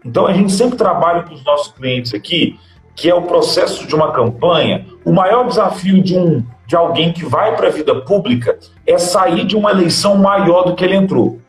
Então 0.06 0.26
a 0.26 0.34
gente 0.34 0.52
sempre 0.54 0.78
trabalha 0.78 1.24
com 1.24 1.34
os 1.34 1.44
nossos 1.44 1.74
clientes 1.74 2.14
aqui, 2.14 2.58
que 2.96 3.10
é 3.10 3.16
o 3.16 3.24
processo 3.24 3.86
de 3.86 3.94
uma 3.94 4.12
campanha. 4.12 4.86
O 5.04 5.12
maior 5.12 5.46
desafio 5.46 6.02
de 6.02 6.18
um 6.18 6.46
de 6.66 6.76
alguém 6.76 7.12
que 7.12 7.26
vai 7.26 7.56
para 7.56 7.68
a 7.68 7.72
vida 7.72 7.96
pública 8.02 8.60
é 8.86 8.98
sair 8.98 9.44
de 9.44 9.58
uma 9.58 9.72
eleição 9.72 10.16
maior 10.16 10.64
do 10.64 10.76
que 10.76 10.86
ele 10.86 10.96
entrou. 10.96 11.40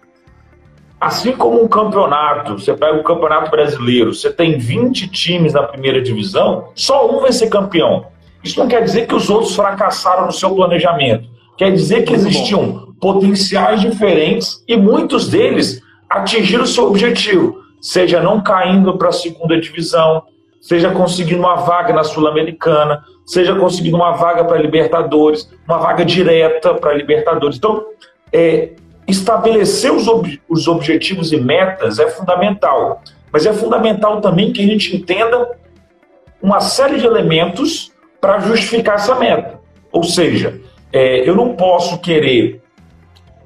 Assim 1.00 1.33
como 1.33 1.62
um 1.62 1.66
campeonato, 1.66 2.59
você 2.59 2.75
pega 2.75 2.99
o 2.99 3.02
Campeonato 3.02 3.50
Brasileiro, 3.50 4.12
você 4.12 4.30
tem 4.30 4.59
20 4.59 5.09
times 5.09 5.54
na 5.54 5.62
primeira 5.62 6.02
divisão, 6.02 6.69
só 6.75 7.11
um 7.11 7.21
vai 7.21 7.33
ser 7.33 7.49
campeão. 7.49 8.04
Isso 8.45 8.61
não 8.61 8.69
quer 8.69 8.85
dizer 8.85 9.07
que 9.07 9.14
os 9.14 9.30
outros 9.30 9.57
fracassaram 9.57 10.26
no 10.26 10.33
seu 10.33 10.54
planejamento. 10.54 11.26
Quer 11.57 11.73
dizer 11.73 12.04
que 12.04 12.12
existiam 12.12 12.95
potenciais 13.00 13.80
diferentes 13.80 14.62
e 14.69 14.76
muitos 14.76 15.28
deles 15.28 15.83
atingir 16.09 16.61
o 16.61 16.66
seu 16.66 16.88
objetivo, 16.88 17.61
seja 17.80 18.21
não 18.21 18.42
caindo 18.42 18.99
para 18.99 19.09
a 19.09 19.12
segunda 19.12 19.59
divisão, 19.59 20.25
seja 20.61 20.90
conseguindo 20.90 21.40
uma 21.40 21.57
vaga 21.57 21.95
na 21.95 22.04
Sul-Americana, 22.04 23.02
seja 23.25 23.54
conseguindo 23.54 23.97
uma 23.97 24.12
vaga 24.12 24.45
para 24.45 24.59
Libertadores, 24.59 25.50
uma 25.66 25.78
vaga 25.78 26.04
direta 26.04 26.75
para 26.75 26.92
Libertadores. 26.92 27.57
Então, 27.57 27.87
é, 28.33 28.73
estabelecer 29.10 29.92
os, 29.92 30.08
ob 30.08 30.40
os 30.48 30.68
objetivos 30.68 31.32
e 31.32 31.36
metas 31.36 31.98
é 31.98 32.08
fundamental, 32.08 33.02
mas 33.32 33.46
é 33.46 33.52
fundamental 33.52 34.20
também 34.20 34.52
que 34.52 34.62
a 34.62 34.66
gente 34.66 34.96
entenda 34.96 35.50
uma 36.42 36.60
série 36.60 36.98
de 36.98 37.06
elementos 37.06 37.92
para 38.20 38.38
justificar 38.40 38.96
essa 38.96 39.14
meta. 39.14 39.60
Ou 39.92 40.02
seja, 40.02 40.60
é, 40.92 41.28
eu 41.28 41.34
não 41.34 41.54
posso 41.54 41.98
querer 41.98 42.62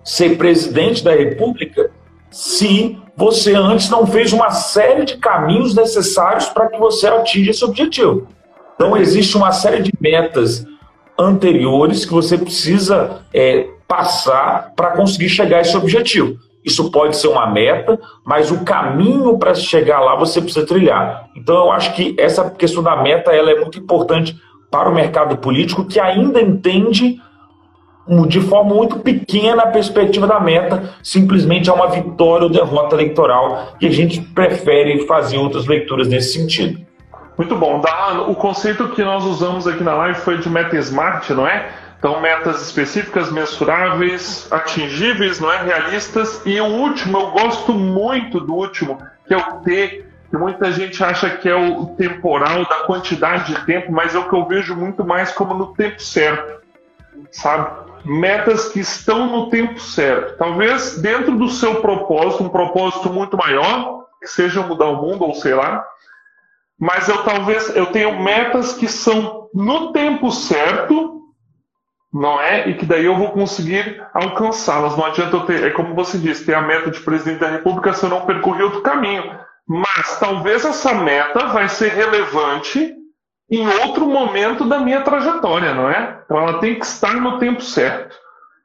ser 0.02 0.37
presidente 0.37 1.02
da 1.02 1.12
República 1.12 1.90
se 2.30 2.99
você 3.16 3.54
antes 3.54 3.88
não 3.88 4.06
fez 4.06 4.33
uma 4.33 4.50
série 4.50 5.04
de 5.04 5.16
caminhos 5.16 5.75
necessários 5.75 6.47
para 6.47 6.68
que 6.68 6.78
você 6.78 7.06
atinja 7.06 7.50
esse 7.50 7.64
objetivo. 7.64 8.28
Então, 8.75 8.97
existe 8.97 9.37
uma 9.37 9.52
série 9.52 9.83
de 9.83 9.92
metas 10.00 10.66
anteriores 11.18 12.04
que 12.04 12.12
você 12.12 12.37
precisa 12.37 13.23
é, 13.33 13.68
passar 13.87 14.73
para 14.75 14.93
conseguir 14.93 15.29
chegar 15.29 15.59
a 15.59 15.61
esse 15.61 15.76
objetivo. 15.76 16.38
Isso 16.64 16.91
pode 16.91 17.17
ser 17.17 17.29
uma 17.29 17.47
meta, 17.47 18.00
mas 18.25 18.50
o 18.50 18.64
caminho 18.64 19.37
para 19.37 19.55
chegar 19.55 20.00
lá 20.00 20.17
você 20.17 20.41
precisa 20.41 20.67
trilhar. 20.67 21.29
Então, 21.37 21.57
eu 21.57 21.73
acho 21.73 21.95
que 21.95 22.17
essa 22.19 22.50
questão 22.50 22.83
da 22.83 22.97
meta 22.97 23.33
ela 23.33 23.50
é 23.50 23.61
muito 23.61 23.79
importante 23.79 24.35
para 24.71 24.88
o 24.88 24.95
mercado 24.95 25.37
político, 25.37 25.85
que 25.85 26.00
ainda 26.00 26.41
entende 26.41 27.21
de 28.29 28.41
forma 28.41 28.75
muito 28.75 28.99
pequena 28.99 29.62
a 29.62 29.69
perspectiva 29.69 30.26
da 30.26 30.38
meta, 30.41 30.95
simplesmente 31.03 31.71
é 31.71 31.73
uma 31.73 31.87
vitória 31.87 32.45
ou 32.45 32.50
derrota 32.50 32.97
eleitoral, 32.97 33.75
e 33.81 33.87
a 33.87 33.91
gente 33.91 34.21
prefere 34.21 35.07
fazer 35.07 35.38
outras 35.38 35.67
leituras 35.67 36.09
nesse 36.09 36.33
sentido. 36.33 36.85
Muito 37.37 37.57
bom. 37.57 37.83
o 38.29 38.35
conceito 38.35 38.88
que 38.91 39.03
nós 39.03 39.25
usamos 39.25 39.67
aqui 39.67 39.83
na 39.83 39.95
live 39.95 40.19
foi 40.21 40.38
de 40.38 40.49
meta 40.49 40.76
smart, 40.76 41.33
não 41.33 41.47
é? 41.47 41.69
Então, 42.05 42.21
metas 42.21 42.61
específicas, 42.61 43.33
mensuráveis, 43.33 44.47
atingíveis, 44.53 45.41
não 45.41 45.51
é? 45.51 45.63
Realistas. 45.63 46.43
E 46.45 46.61
o 46.61 46.67
último, 46.67 47.17
eu 47.17 47.31
gosto 47.31 47.73
muito 47.73 48.41
do 48.41 48.55
último, 48.55 48.99
que 49.27 49.33
é 49.33 49.39
o 49.39 49.61
T, 49.63 50.05
que 50.29 50.37
muita 50.37 50.71
gente 50.71 51.03
acha 51.03 51.31
que 51.31 51.49
é 51.49 51.55
o 51.55 51.87
temporal, 51.97 52.69
da 52.69 52.85
quantidade 52.85 53.55
de 53.55 53.65
tempo, 53.65 53.91
mas 53.91 54.15
é 54.15 54.19
o 54.19 54.29
que 54.29 54.35
eu 54.35 54.45
vejo 54.45 54.77
muito 54.77 55.03
mais 55.03 55.33
como 55.33 55.55
no 55.55 55.69
tempo 55.69 55.99
certo, 56.03 56.61
sabe? 57.31 57.71
Metas 58.05 58.69
que 58.69 58.81
estão 58.81 59.27
no 59.27 59.49
tempo 59.49 59.81
certo. 59.81 60.37
Talvez 60.37 60.99
dentro 60.99 61.39
do 61.39 61.49
seu 61.49 61.77
propósito, 61.77 62.45
um 62.45 62.51
propósito 62.51 63.09
muito 63.09 63.35
maior, 63.35 64.05
que 64.21 64.27
seja 64.27 64.61
mudar 64.61 64.91
o 64.91 65.01
mundo, 65.01 65.25
ou 65.25 65.35
sei 65.35 65.55
lá, 65.55 65.83
mas 66.79 67.09
eu 67.09 67.23
talvez 67.23 67.75
eu 67.75 67.87
tenho 67.87 68.23
metas 68.23 68.75
que 68.75 68.89
são 68.89 69.49
no 69.55 69.91
tempo 69.91 70.31
certo 70.31 71.13
não 72.14 72.40
é? 72.40 72.68
E 72.68 72.75
que 72.75 72.87
daí 72.87 73.04
eu 73.04 73.16
vou 73.16 73.33
conseguir 73.33 74.00
alcançá-las. 74.14 74.97
Não 74.97 75.04
adianta 75.04 75.37
eu 75.37 75.47
ter, 75.47 75.64
é 75.64 75.71
como 75.71 75.97
você 75.97 76.16
disse, 76.16 76.47
ter 76.47 76.54
a 76.54 76.62
meta 76.62 76.88
de 76.88 77.00
presidente 77.00 77.40
da 77.40 77.49
República 77.49 77.92
se 77.92 78.04
eu 78.04 78.11
não 78.11 78.25
percorrer 78.25 78.62
outro 78.62 78.83
caminho. 78.83 79.37
Mas 79.66 80.21
talvez 80.21 80.64
essa 80.64 80.94
meta 80.94 81.47
vai 81.47 81.68
ser 81.68 81.88
relevante 81.88 82.94
em 83.50 83.66
outro 83.66 84.06
momento 84.06 84.64
da 84.64 84.78
minha 84.78 85.00
trajetória, 85.00 85.75
não 85.75 85.90
é? 85.90 86.21
Então 86.25 86.38
ela 86.38 86.61
tem 86.61 86.78
que 86.78 86.87
estar 86.87 87.14
no 87.14 87.38
tempo 87.38 87.61
certo. 87.61 88.16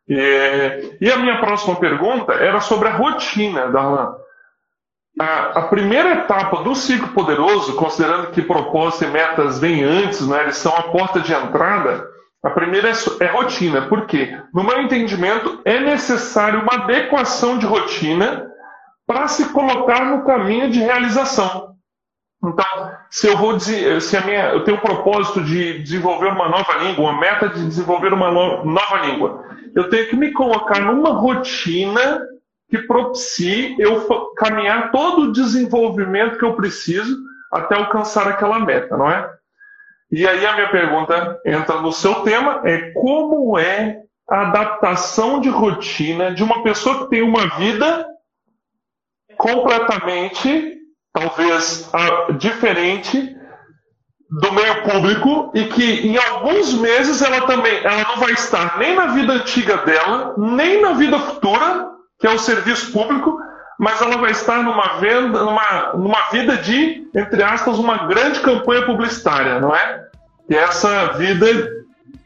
E, 0.07 1.11
a 1.11 1.17
minha 1.17 1.39
próxima 1.39 1.75
pergunta 1.75 2.33
era 2.33 2.59
sobre 2.59 2.87
a 2.87 2.93
rotina 2.93 3.67
da 3.69 3.81
Alan. 3.81 4.15
A, 5.19 5.59
a, 5.59 5.61
primeira 5.63 6.13
etapa 6.13 6.63
do 6.63 6.75
ciclo 6.75 7.09
poderoso, 7.09 7.75
considerando 7.75 8.31
que 8.31 8.41
propósito 8.41 9.05
e 9.05 9.07
metas 9.07 9.59
vêm 9.59 9.83
antes, 9.83 10.25
né, 10.27 10.43
eles 10.43 10.57
são 10.57 10.75
a 10.75 10.83
porta 10.83 11.19
de 11.19 11.33
entrada, 11.33 12.07
a 12.43 12.50
primeira 12.50 12.89
é, 12.89 12.93
é 13.22 13.27
rotina. 13.27 13.88
Por 13.88 14.05
quê? 14.05 14.38
No 14.53 14.63
meu 14.63 14.81
entendimento, 14.81 15.62
é 15.65 15.79
necessário 15.79 16.62
uma 16.62 16.84
adequação 16.84 17.58
de 17.58 17.65
rotina 17.65 18.50
para 19.05 19.27
se 19.27 19.50
colocar 19.51 20.05
no 20.05 20.24
caminho 20.24 20.69
de 20.69 20.79
realização. 20.79 21.75
Então, 22.41 22.91
se 23.10 23.27
eu 23.27 23.38
vou 23.38 23.60
se 23.60 24.15
a 24.15 24.22
minha, 24.22 24.51
eu 24.51 24.63
tenho 24.63 24.77
um 24.77 24.81
propósito 24.81 25.43
de 25.43 25.79
desenvolver 25.79 26.27
uma 26.27 26.48
nova 26.48 26.77
língua, 26.77 27.10
uma 27.10 27.19
meta 27.19 27.50
de 27.50 27.65
desenvolver 27.65 28.13
uma 28.13 28.31
nova 28.31 29.05
língua, 29.05 29.43
eu 29.75 29.89
tenho 29.89 30.08
que 30.08 30.15
me 30.15 30.31
colocar 30.31 30.79
numa 30.79 31.12
rotina 31.12 32.22
que 32.69 32.77
propicie 32.77 33.75
eu 33.77 34.08
caminhar 34.38 34.91
todo 34.91 35.24
o 35.24 35.31
desenvolvimento 35.34 36.38
que 36.38 36.46
eu 36.46 36.53
preciso 36.53 37.17
até 37.51 37.75
alcançar 37.75 38.27
aquela 38.27 38.60
meta, 38.60 38.96
não 38.96 39.10
é? 39.10 39.29
E 40.11 40.27
aí 40.27 40.45
a 40.45 40.53
minha 40.55 40.69
pergunta 40.69 41.39
entra 41.45 41.81
no 41.81 41.91
seu 41.91 42.15
tema, 42.21 42.61
é 42.65 42.91
como 42.91 43.57
é 43.59 44.01
a 44.29 44.47
adaptação 44.47 45.39
de 45.39 45.49
rotina 45.49 46.33
de 46.33 46.43
uma 46.43 46.63
pessoa 46.63 46.99
que 46.99 47.09
tem 47.09 47.21
uma 47.21 47.47
vida 47.57 48.07
completamente, 49.37 50.77
talvez, 51.13 51.89
diferente 52.37 53.35
do 54.29 54.51
meio 54.51 54.83
público 54.83 55.51
e 55.55 55.65
que 55.65 56.07
em 56.07 56.17
alguns 56.17 56.73
meses 56.73 57.21
ela 57.21 57.47
também 57.47 57.77
ela 57.83 58.03
não 58.09 58.17
vai 58.17 58.31
estar 58.33 58.77
nem 58.77 58.95
na 58.95 59.07
vida 59.07 59.33
antiga 59.33 59.77
dela, 59.77 60.35
nem 60.37 60.81
na 60.81 60.93
vida 60.93 61.17
futura, 61.17 61.87
que 62.19 62.27
é 62.27 62.29
o 62.29 62.37
serviço 62.37 62.91
público, 62.91 63.39
mas 63.79 64.01
ela 64.01 64.17
vai 64.17 64.31
estar 64.31 64.62
numa, 64.62 65.00
venda, 65.00 65.39
numa, 65.39 65.93
numa 65.93 66.29
vida 66.31 66.57
de, 66.57 67.07
entre 67.15 67.41
aspas, 67.41 67.79
uma 67.79 68.07
grande 68.07 68.41
campanha 68.41 68.86
publicitária, 68.86 69.57
não 69.62 69.74
é? 69.74 70.05
E 70.50 70.53
essa 70.53 71.13
vida 71.13 71.45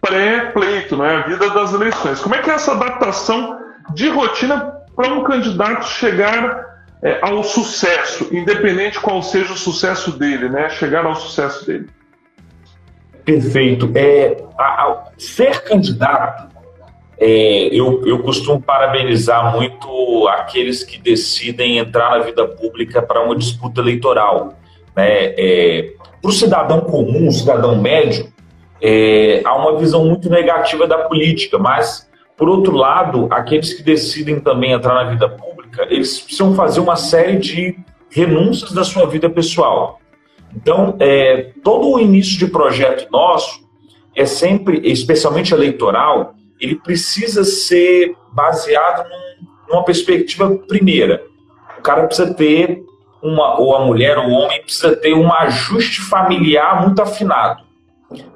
pré-pleito, 0.02 0.98
não 0.98 1.06
é? 1.06 1.18
A 1.18 1.22
vida 1.22 1.52
das 1.52 1.72
eleições. 1.72 2.20
Como 2.22 2.34
é 2.34 2.40
que 2.40 2.50
é 2.50 2.56
essa 2.56 2.72
adaptação 2.72 3.60
de 3.94 4.10
rotina 4.10 4.74
para 4.96 5.14
um 5.14 5.24
candidato 5.24 5.86
chegar 5.86 6.74
é, 7.04 7.20
ao 7.22 7.44
sucesso, 7.44 8.30
independente 8.32 9.00
qual 9.00 9.22
seja 9.22 9.54
o 9.54 9.58
sucesso 9.58 10.18
dele, 10.18 10.50
né? 10.50 10.70
Chegar 10.70 11.06
ao 11.06 11.16
sucesso 11.16 11.68
dele. 11.68 11.88
Perfeito. 13.24 13.92
É, 13.94 14.44
a, 14.58 14.64
a, 14.64 15.04
ser 15.20 15.62
candidato 15.66 16.53
é, 17.18 17.68
eu, 17.72 18.06
eu 18.06 18.20
costumo 18.20 18.62
parabenizar 18.62 19.56
muito 19.56 20.28
aqueles 20.30 20.84
que 20.84 20.98
decidem 20.98 21.78
entrar 21.78 22.12
na 22.12 22.20
vida 22.20 22.48
pública 22.48 23.02
para 23.02 23.24
uma 23.24 23.36
disputa 23.36 23.82
eleitoral. 23.82 24.54
Né? 24.96 25.34
É, 25.38 25.94
para 26.22 26.30
o 26.30 26.34
cidadão 26.34 26.82
comum, 26.82 27.32
cidadão 27.32 27.82
médio, 27.82 28.32
é, 28.82 29.42
há 29.46 29.56
uma 29.56 29.78
visão 29.78 30.06
muito 30.06 30.30
negativa 30.30 30.88
da 30.88 30.98
política, 30.98 31.58
mas, 31.58 32.10
por 32.36 32.50
outro 32.50 32.76
lado, 32.76 33.28
aqueles 33.32 33.74
que 33.74 33.84
decidem 33.84 34.40
também 34.40 34.72
entrar 34.72 34.94
na 34.94 35.10
vida 35.10 35.30
pública, 35.30 35.88
eles 35.90 36.20
precisam 36.20 36.54
fazer 36.56 36.80
uma 36.80 36.96
série 36.96 37.38
de 37.38 37.78
renúncias 38.10 38.72
da 38.72 38.84
sua 38.84 39.06
vida 39.08 39.30
pessoal. 39.30 40.00
Então, 40.56 40.96
é, 41.00 41.52
todo 41.64 41.90
o 41.90 42.00
início 42.00 42.38
de 42.38 42.48
projeto 42.48 43.10
nosso 43.12 43.64
é 44.16 44.26
sempre, 44.26 44.82
especialmente 44.84 45.54
eleitoral, 45.54 46.36
ele 46.60 46.76
precisa 46.76 47.44
ser 47.44 48.16
baseado 48.32 49.08
num, 49.10 49.48
numa 49.70 49.84
perspectiva 49.84 50.50
primeira. 50.68 51.24
O 51.78 51.82
cara 51.82 52.06
precisa 52.06 52.34
ter 52.34 52.84
uma, 53.22 53.60
ou 53.60 53.76
a 53.76 53.86
mulher 53.86 54.18
ou 54.18 54.26
o 54.26 54.32
homem 54.32 54.62
precisa 54.62 54.96
ter 54.96 55.14
um 55.14 55.34
ajuste 55.34 56.02
familiar 56.02 56.82
muito 56.82 57.02
afinado. 57.02 57.64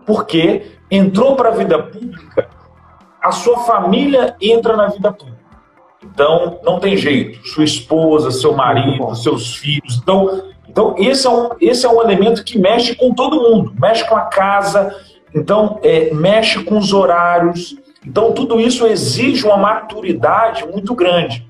Porque 0.05 0.63
entrou 0.89 1.35
para 1.35 1.49
a 1.49 1.55
vida 1.55 1.81
pública, 1.81 2.49
a 3.21 3.31
sua 3.31 3.59
família 3.59 4.35
entra 4.41 4.75
na 4.77 4.87
vida 4.87 5.11
pública. 5.11 5.37
Então, 6.03 6.59
não 6.63 6.79
tem 6.79 6.95
jeito. 6.95 7.45
Sua 7.47 7.63
esposa, 7.63 8.31
seu 8.31 8.55
marido, 8.55 9.13
seus 9.15 9.55
filhos. 9.55 9.99
Então, 10.01 10.43
então 10.67 10.95
esse, 10.97 11.27
é 11.27 11.29
um, 11.29 11.49
esse 11.59 11.85
é 11.85 11.89
um 11.89 12.01
elemento 12.01 12.43
que 12.43 12.57
mexe 12.57 12.95
com 12.95 13.13
todo 13.13 13.41
mundo. 13.41 13.73
Mexe 13.79 14.07
com 14.07 14.15
a 14.15 14.21
casa, 14.21 14.95
então 15.35 15.79
é, 15.83 16.13
mexe 16.13 16.63
com 16.63 16.77
os 16.77 16.93
horários, 16.93 17.75
então, 18.07 18.31
tudo 18.31 18.57
isso 18.57 18.87
exige 18.87 19.45
uma 19.45 19.57
maturidade 19.57 20.65
muito 20.65 20.95
grande. 20.95 21.45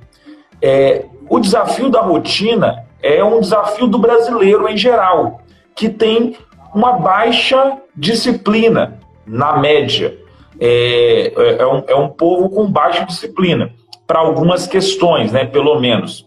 É, 0.59 1.05
o 1.29 1.39
desafio 1.39 1.87
da 1.87 2.01
rotina 2.01 2.83
é 2.99 3.23
um 3.23 3.39
desafio 3.39 3.85
do 3.85 3.99
brasileiro 3.99 4.67
em 4.67 4.75
geral, 4.75 5.41
que 5.75 5.87
tem 5.87 6.35
uma 6.73 6.93
baixa 6.93 7.77
disciplina, 7.95 8.99
na 9.27 9.57
média. 9.57 10.17
É, 10.59 11.31
é, 11.37 11.61
é 11.61 11.67
um, 11.67 11.83
é 11.89 11.95
um 11.95 12.09
povo 12.09 12.49
com 12.49 12.65
baixa 12.65 13.05
disciplina, 13.05 13.71
para 14.07 14.17
algumas 14.17 14.65
questões, 14.65 15.31
né, 15.31 15.45
pelo 15.45 15.79
menos. 15.79 16.25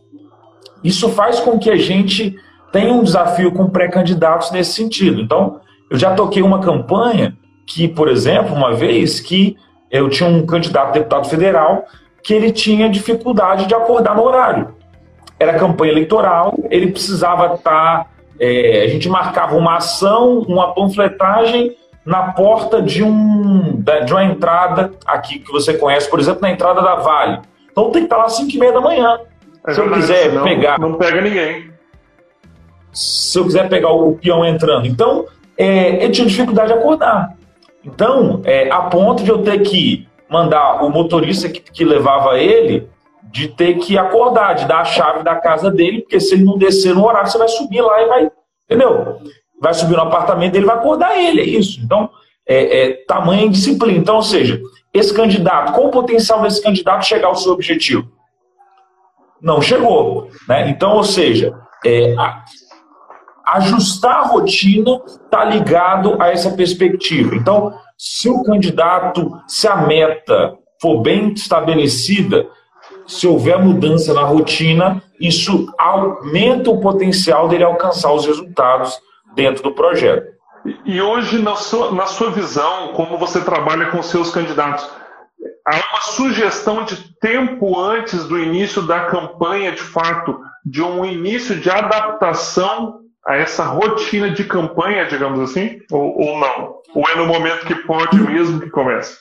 Isso 0.85 1.09
faz 1.09 1.41
com 1.41 1.59
que 1.59 1.71
a 1.71 1.77
gente 1.77 2.37
tenha 2.71 2.93
um 2.93 3.03
desafio 3.03 3.51
com 3.51 3.69
pré-candidatos 3.69 4.53
nesse 4.53 4.75
sentido. 4.75 5.21
Então, 5.21 5.61
eu 5.91 5.99
já 5.99 6.15
toquei 6.15 6.41
uma 6.41 6.61
campanha 6.61 7.37
que, 7.67 7.89
por 7.89 8.07
exemplo, 8.07 8.55
uma 8.55 8.73
vez, 8.73 9.19
que 9.19 9.57
eu 9.91 10.09
tinha 10.09 10.29
um 10.29 10.47
candidato 10.47 10.89
a 10.89 10.93
deputado 10.93 11.29
federal 11.29 11.87
que 12.23 12.35
ele 12.35 12.53
tinha 12.53 12.89
dificuldade 12.89 13.67
de 13.67 13.75
acordar 13.75 14.15
no 14.15 14.23
horário. 14.23 14.75
Era 15.39 15.59
campanha 15.59 15.93
eleitoral, 15.93 16.55
ele 16.71 16.93
precisava 16.93 17.55
estar. 17.55 18.11
É, 18.39 18.85
a 18.85 18.89
gente 18.89 19.09
marcava 19.09 19.57
uma 19.57 19.77
ação, 19.77 20.41
uma 20.41 20.73
panfletagem 20.75 21.77
na 22.05 22.33
porta 22.33 22.81
de, 22.81 23.03
um, 23.03 23.83
de 24.05 24.13
uma 24.13 24.25
entrada 24.25 24.93
aqui 25.07 25.39
que 25.39 25.53
você 25.53 25.75
conhece, 25.75 26.09
por 26.09 26.19
exemplo, 26.19 26.41
na 26.43 26.51
entrada 26.51 26.81
da 26.81 26.97
Vale. 26.97 27.41
Então 27.71 27.91
tem 27.91 28.03
que 28.03 28.07
estar 28.07 28.17
lá 28.17 28.25
às 28.25 28.37
5 28.37 28.51
e 28.51 28.59
meia 28.59 28.73
da 28.73 28.81
manhã. 28.81 29.19
É 29.67 29.75
se 29.75 29.81
eu 29.81 29.93
quiser 29.93 30.33
não, 30.33 30.45
pegar. 30.45 30.79
Não 30.79 30.95
pega 30.95 31.21
ninguém. 31.21 31.71
Se 32.93 33.39
eu 33.39 33.45
quiser 33.45 33.69
pegar 33.69 33.91
o 33.91 34.15
peão 34.15 34.45
entrando. 34.45 34.87
Então, 34.87 35.27
é, 35.57 36.03
ele 36.03 36.11
tinha 36.11 36.27
dificuldade 36.27 36.73
de 36.73 36.79
acordar. 36.79 37.35
Então, 37.85 38.43
é, 38.45 38.71
a 38.71 38.83
ponto 38.83 39.23
de 39.23 39.31
eu 39.31 39.43
ter 39.43 39.61
que 39.63 40.07
mandar 40.29 40.85
o 40.85 40.91
motorista 40.91 41.49
que, 41.49 41.61
que 41.61 41.85
levava 41.85 42.39
ele 42.39 42.89
de 43.23 43.49
ter 43.49 43.79
que 43.79 43.97
acordar, 43.97 44.55
de 44.55 44.67
dar 44.67 44.81
a 44.81 44.85
chave 44.85 45.23
da 45.23 45.37
casa 45.37 45.71
dele, 45.71 46.03
porque 46.03 46.21
se 46.21 46.35
ele 46.35 46.45
não 46.45 46.59
descer 46.59 46.95
no 46.95 47.07
horário, 47.07 47.31
você 47.31 47.39
vai 47.39 47.49
subir 47.49 47.81
lá 47.81 48.03
e 48.03 48.07
vai, 48.07 48.31
entendeu? 48.65 49.19
Vai 49.61 49.75
subir 49.75 49.97
no 49.97 50.03
apartamento 50.03 50.53
dele, 50.53 50.67
vai 50.67 50.77
acordar 50.77 51.17
ele, 51.19 51.41
é 51.41 51.45
isso. 51.45 51.81
Então, 51.83 52.11
é, 52.47 52.83
é 52.83 52.93
tamanho 53.07 53.51
disciplina. 53.51 53.99
Então, 53.99 54.17
ou 54.17 54.23
seja, 54.23 54.61
esse 54.93 55.15
candidato, 55.15 55.73
qual 55.73 55.87
o 55.87 55.91
potencial 55.91 56.43
desse 56.43 56.63
candidato 56.63 57.07
chegar 57.07 57.29
ao 57.29 57.37
seu 57.37 57.53
objetivo? 57.53 58.11
Não 59.41 59.63
chegou. 59.63 60.29
Né? 60.49 60.69
Então, 60.69 60.97
ou 60.97 61.05
seja, 61.05 61.55
é, 61.85 62.15
ajustar 63.57 64.17
a 64.17 64.27
rotina 64.27 65.01
está 65.07 65.45
ligado 65.45 66.21
a 66.21 66.29
essa 66.29 66.51
perspectiva. 66.51 67.35
Então, 67.35 67.73
se 67.97 68.29
o 68.29 68.43
candidato, 68.43 69.31
se 69.47 69.67
a 69.69 69.77
meta 69.77 70.55
for 70.81 71.03
bem 71.03 71.33
estabelecida, 71.33 72.47
se 73.07 73.27
houver 73.27 73.59
mudança 73.59 74.15
na 74.15 74.23
rotina, 74.23 75.03
isso 75.21 75.73
aumenta 75.79 76.71
o 76.71 76.81
potencial 76.81 77.49
dele 77.49 77.65
alcançar 77.65 78.13
os 78.13 78.25
resultados 78.25 78.99
dentro 79.35 79.63
do 79.63 79.73
projeto. 79.73 80.27
E 80.85 81.01
hoje, 81.01 81.41
na 81.41 81.57
sua, 81.57 81.91
na 81.93 82.07
sua 82.07 82.31
visão, 82.31 82.93
como 82.95 83.19
você 83.19 83.41
trabalha 83.41 83.87
com 83.87 84.03
seus 84.03 84.31
candidatos, 84.31 84.89
há 85.67 85.75
uma 85.93 86.01
sugestão 86.03 86.85
de 86.85 86.97
tempo 87.19 87.79
antes 87.79 88.25
do 88.25 88.39
início 88.39 88.83
da 88.83 89.07
campanha, 89.07 89.73
de 89.73 89.83
fato, 89.83 90.39
de 90.65 90.83
um 90.83 91.05
início 91.05 91.57
de 91.59 91.71
adaptação 91.71 93.01
a 93.27 93.37
essa 93.37 93.65
rotina 93.65 94.31
de 94.31 94.45
campanha, 94.45 95.07
digamos 95.07 95.41
assim? 95.41 95.81
Ou, 95.91 96.19
ou 96.19 96.39
não? 96.39 96.77
Ou 96.95 97.09
é 97.09 97.17
no 97.17 97.27
momento 97.27 97.67
que 97.67 97.75
pode 97.75 98.19
mesmo 98.21 98.61
que 98.61 98.71
começa? 98.71 99.19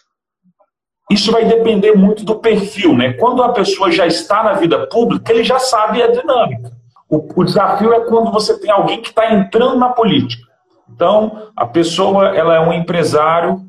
Isso 1.09 1.31
vai 1.31 1.45
depender 1.45 1.93
muito 1.93 2.23
do 2.23 2.35
perfil, 2.35 2.95
né? 2.95 3.13
Quando 3.13 3.41
a 3.41 3.49
pessoa 3.49 3.91
já 3.91 4.05
está 4.05 4.43
na 4.43 4.53
vida 4.53 4.87
pública, 4.87 5.33
ele 5.33 5.43
já 5.43 5.57
sabe 5.57 6.01
a 6.03 6.11
dinâmica. 6.11 6.71
O, 7.09 7.41
o 7.41 7.43
desafio 7.43 7.91
é 7.91 8.01
quando 8.01 8.31
você 8.31 8.59
tem 8.59 8.69
alguém 8.69 9.01
que 9.01 9.09
está 9.09 9.33
entrando 9.33 9.77
na 9.77 9.89
política. 9.89 10.47
Então, 10.87 11.49
a 11.55 11.65
pessoa 11.65 12.35
ela 12.35 12.55
é 12.55 12.59
um 12.59 12.71
empresário 12.71 13.61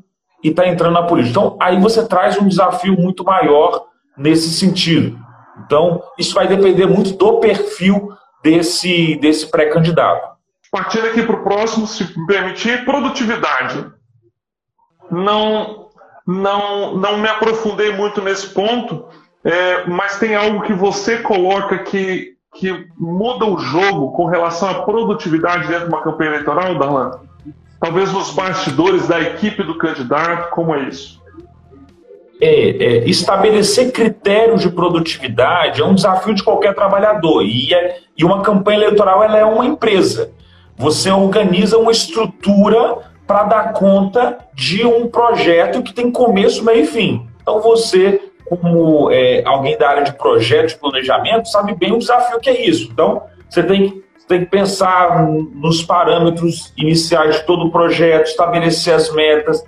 e 0.43 0.49
está 0.49 0.67
entrando 0.67 0.93
na 0.93 1.03
política. 1.03 1.31
Então, 1.31 1.57
aí 1.59 1.79
você 1.79 2.07
traz 2.07 2.37
um 2.37 2.47
desafio 2.47 2.93
muito 2.93 3.23
maior 3.23 3.85
nesse 4.15 4.51
sentido. 4.51 5.17
Então, 5.65 6.03
isso 6.17 6.35
vai 6.35 6.47
depender 6.47 6.85
muito 6.85 7.13
do 7.13 7.39
perfil 7.39 8.11
desse, 8.43 9.15
desse 9.15 9.49
pré-candidato. 9.49 10.31
Partindo 10.71 11.07
aqui 11.07 11.23
para 11.23 11.35
o 11.35 11.43
próximo, 11.43 11.85
se 11.85 12.05
permitir, 12.25 12.85
produtividade. 12.85 13.85
Não, 15.09 15.89
não, 16.25 16.95
não 16.95 17.17
me 17.17 17.27
aprofundei 17.27 17.93
muito 17.93 18.21
nesse 18.21 18.47
ponto, 18.53 19.05
é, 19.43 19.85
mas 19.85 20.17
tem 20.17 20.35
algo 20.35 20.61
que 20.61 20.73
você 20.73 21.17
coloca 21.17 21.79
que, 21.79 22.35
que 22.55 22.87
muda 22.97 23.45
o 23.45 23.57
jogo 23.57 24.11
com 24.13 24.25
relação 24.25 24.69
à 24.69 24.83
produtividade 24.83 25.67
dentro 25.67 25.89
de 25.89 25.93
uma 25.93 26.01
campanha 26.01 26.31
eleitoral, 26.31 26.79
Darlan? 26.79 27.19
Talvez 27.79 28.13
nos 28.13 28.31
bastidores 28.31 29.07
da 29.07 29.19
equipe 29.19 29.63
do 29.63 29.77
candidato, 29.77 30.51
como 30.51 30.73
é 30.75 30.83
isso? 30.83 31.20
É, 32.43 32.47
é, 32.47 33.09
estabelecer 33.09 33.91
critérios 33.91 34.61
de 34.61 34.69
produtividade 34.71 35.79
é 35.79 35.85
um 35.85 35.93
desafio 35.93 36.33
de 36.33 36.43
qualquer 36.43 36.73
trabalhador. 36.73 37.43
E, 37.43 37.71
é, 37.71 37.99
e 38.17 38.25
uma 38.25 38.41
campanha 38.41 38.79
eleitoral 38.79 39.23
ela 39.23 39.37
é 39.37 39.45
uma 39.45 39.65
empresa. 39.65 40.31
Você 40.75 41.11
organiza 41.11 41.77
uma 41.77 41.91
estrutura 41.91 42.97
para 43.27 43.43
dar 43.43 43.73
conta 43.73 44.39
de 44.55 44.83
um 44.85 45.07
projeto 45.07 45.83
que 45.83 45.93
tem 45.93 46.11
começo, 46.11 46.65
meio 46.65 46.83
e 46.83 46.87
fim. 46.87 47.27
Então 47.41 47.61
você, 47.61 48.19
como 48.49 49.11
é, 49.11 49.43
alguém 49.45 49.77
da 49.77 49.87
área 49.87 50.03
de 50.03 50.13
projeto, 50.13 50.69
de 50.69 50.75
planejamento, 50.79 51.47
sabe 51.47 51.75
bem 51.75 51.93
o 51.93 51.99
desafio 51.99 52.39
que 52.39 52.49
é 52.49 52.67
isso. 52.67 52.89
Então 52.91 53.21
você 53.47 53.61
tem, 53.61 54.01
tem 54.27 54.39
que 54.39 54.45
pensar 54.47 55.27
nos 55.27 55.83
parâmetros 55.83 56.73
iniciais 56.75 57.35
de 57.35 57.45
todo 57.45 57.65
o 57.65 57.71
projeto, 57.71 58.25
estabelecer 58.25 58.95
as 58.95 59.13
metas, 59.13 59.63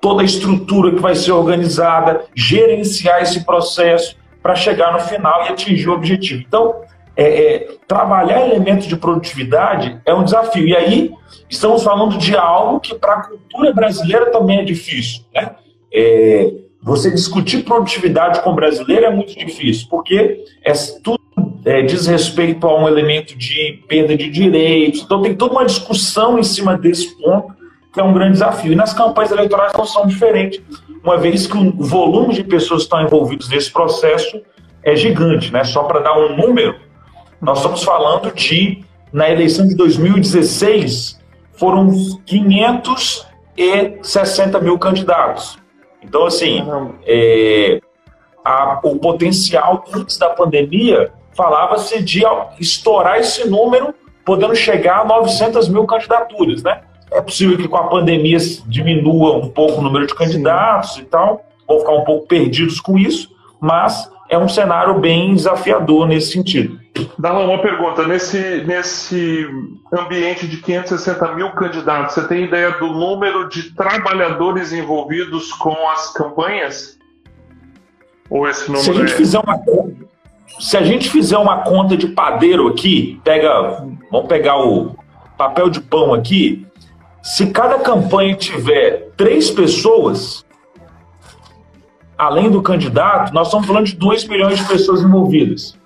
toda 0.00 0.22
a 0.22 0.24
estrutura 0.24 0.94
que 0.94 1.00
vai 1.00 1.14
ser 1.14 1.32
organizada, 1.32 2.24
gerenciar 2.34 3.22
esse 3.22 3.44
processo 3.44 4.16
para 4.42 4.54
chegar 4.54 4.92
no 4.92 5.00
final 5.00 5.44
e 5.44 5.48
atingir 5.48 5.88
o 5.88 5.92
objetivo. 5.92 6.42
Então, 6.46 6.74
é, 7.16 7.24
é, 7.24 7.68
trabalhar 7.86 8.46
elementos 8.46 8.86
de 8.86 8.96
produtividade 8.96 10.00
é 10.06 10.14
um 10.14 10.22
desafio. 10.22 10.66
E 10.68 10.76
aí, 10.76 11.10
estamos 11.50 11.82
falando 11.82 12.16
de 12.16 12.36
algo 12.36 12.78
que 12.78 12.94
para 12.94 13.14
a 13.14 13.22
cultura 13.24 13.72
brasileira 13.72 14.30
também 14.30 14.60
é 14.60 14.64
difícil. 14.64 15.24
Né? 15.34 15.50
É, 15.92 16.52
você 16.80 17.10
discutir 17.10 17.64
produtividade 17.64 18.40
com 18.42 18.50
o 18.50 18.54
brasileiro 18.54 19.04
é 19.04 19.10
muito 19.10 19.36
difícil, 19.36 19.88
porque 19.90 20.44
é, 20.64 20.72
tudo 21.02 21.18
é, 21.64 21.82
diz 21.82 22.06
respeito 22.06 22.66
a 22.68 22.80
um 22.80 22.86
elemento 22.86 23.36
de 23.36 23.82
perda 23.88 24.16
de 24.16 24.30
direitos. 24.30 25.02
Então, 25.02 25.20
tem 25.20 25.34
toda 25.34 25.54
uma 25.54 25.66
discussão 25.66 26.38
em 26.38 26.44
cima 26.44 26.78
desse 26.78 27.20
ponto, 27.20 27.52
que 27.92 28.00
é 28.00 28.02
um 28.02 28.12
grande 28.12 28.32
desafio. 28.32 28.72
E 28.72 28.76
nas 28.76 28.92
campanhas 28.92 29.30
eleitorais 29.30 29.72
não 29.76 29.84
são 29.84 30.04
diferentes, 30.06 30.60
uma 31.02 31.16
vez 31.16 31.46
que 31.46 31.56
o 31.56 31.72
volume 31.82 32.34
de 32.34 32.42
pessoas 32.44 32.82
que 32.82 32.86
estão 32.86 33.00
envolvidas 33.02 33.48
nesse 33.48 33.72
processo 33.72 34.42
é 34.82 34.94
gigante. 34.96 35.52
Né? 35.52 35.64
Só 35.64 35.84
para 35.84 36.00
dar 36.00 36.18
um 36.18 36.36
número, 36.36 36.74
nós 37.40 37.58
estamos 37.58 37.82
falando 37.82 38.32
de, 38.32 38.84
na 39.12 39.30
eleição 39.30 39.66
de 39.66 39.74
2016, 39.74 41.18
foram 41.52 41.90
560 42.26 44.60
mil 44.60 44.78
candidatos. 44.78 45.58
Então, 46.02 46.26
assim, 46.26 46.64
é, 47.06 47.80
a, 48.44 48.80
o 48.82 48.98
potencial 48.98 49.84
antes 49.92 50.16
da 50.16 50.30
pandemia 50.30 51.12
falava-se 51.32 52.02
de 52.02 52.22
estourar 52.58 53.18
esse 53.18 53.46
número, 53.48 53.94
podendo 54.24 54.56
chegar 54.56 55.00
a 55.00 55.04
900 55.04 55.68
mil 55.68 55.86
candidaturas, 55.86 56.62
né? 56.62 56.82
É 57.10 57.20
possível 57.20 57.56
que 57.56 57.68
com 57.68 57.76
a 57.76 57.88
pandemia 57.88 58.38
diminua 58.66 59.36
um 59.36 59.48
pouco 59.48 59.80
o 59.80 59.82
número 59.82 60.06
de 60.06 60.14
candidatos 60.14 60.98
e 60.98 61.04
tal, 61.04 61.44
vão 61.66 61.78
ficar 61.80 61.92
um 61.92 62.04
pouco 62.04 62.26
perdidos 62.26 62.80
com 62.80 62.98
isso, 62.98 63.30
mas 63.60 64.10
é 64.28 64.38
um 64.38 64.48
cenário 64.48 64.98
bem 64.98 65.34
desafiador 65.34 66.06
nesse 66.06 66.32
sentido. 66.32 66.78
Darlan, 67.18 67.44
uma 67.44 67.62
pergunta. 67.62 68.06
Nesse, 68.06 68.64
nesse 68.66 69.46
ambiente 69.92 70.46
de 70.46 70.58
560 70.58 71.34
mil 71.34 71.50
candidatos, 71.52 72.14
você 72.14 72.26
tem 72.26 72.44
ideia 72.44 72.72
do 72.72 72.88
número 72.88 73.48
de 73.48 73.74
trabalhadores 73.74 74.72
envolvidos 74.72 75.52
com 75.52 75.88
as 75.88 76.12
campanhas? 76.12 76.98
Ou 78.28 78.46
esse 78.46 78.66
número 78.70 78.84
se 78.84 78.90
a 78.90 78.94
gente 78.94 79.12
é... 79.12 79.16
fizer 79.16 79.38
uma 79.38 79.58
se 80.60 80.76
a 80.76 80.82
gente 80.82 81.08
fizer 81.08 81.38
uma 81.38 81.58
conta 81.58 81.96
de 81.96 82.08
padeiro 82.08 82.66
aqui, 82.66 83.20
pega, 83.22 83.84
vamos 84.10 84.28
pegar 84.28 84.58
o 84.58 84.96
papel 85.36 85.70
de 85.70 85.80
pão 85.80 86.12
aqui, 86.12 86.66
se 87.22 87.46
cada 87.48 87.78
campanha 87.78 88.34
tiver 88.34 89.08
três 89.16 89.50
pessoas, 89.50 90.44
além 92.16 92.50
do 92.50 92.62
candidato, 92.62 93.32
nós 93.32 93.48
estamos 93.48 93.66
falando 93.66 93.86
de 93.86 93.96
2 93.96 94.26
milhões 94.26 94.58
de 94.58 94.66
pessoas 94.66 95.02
envolvidas. 95.02 95.76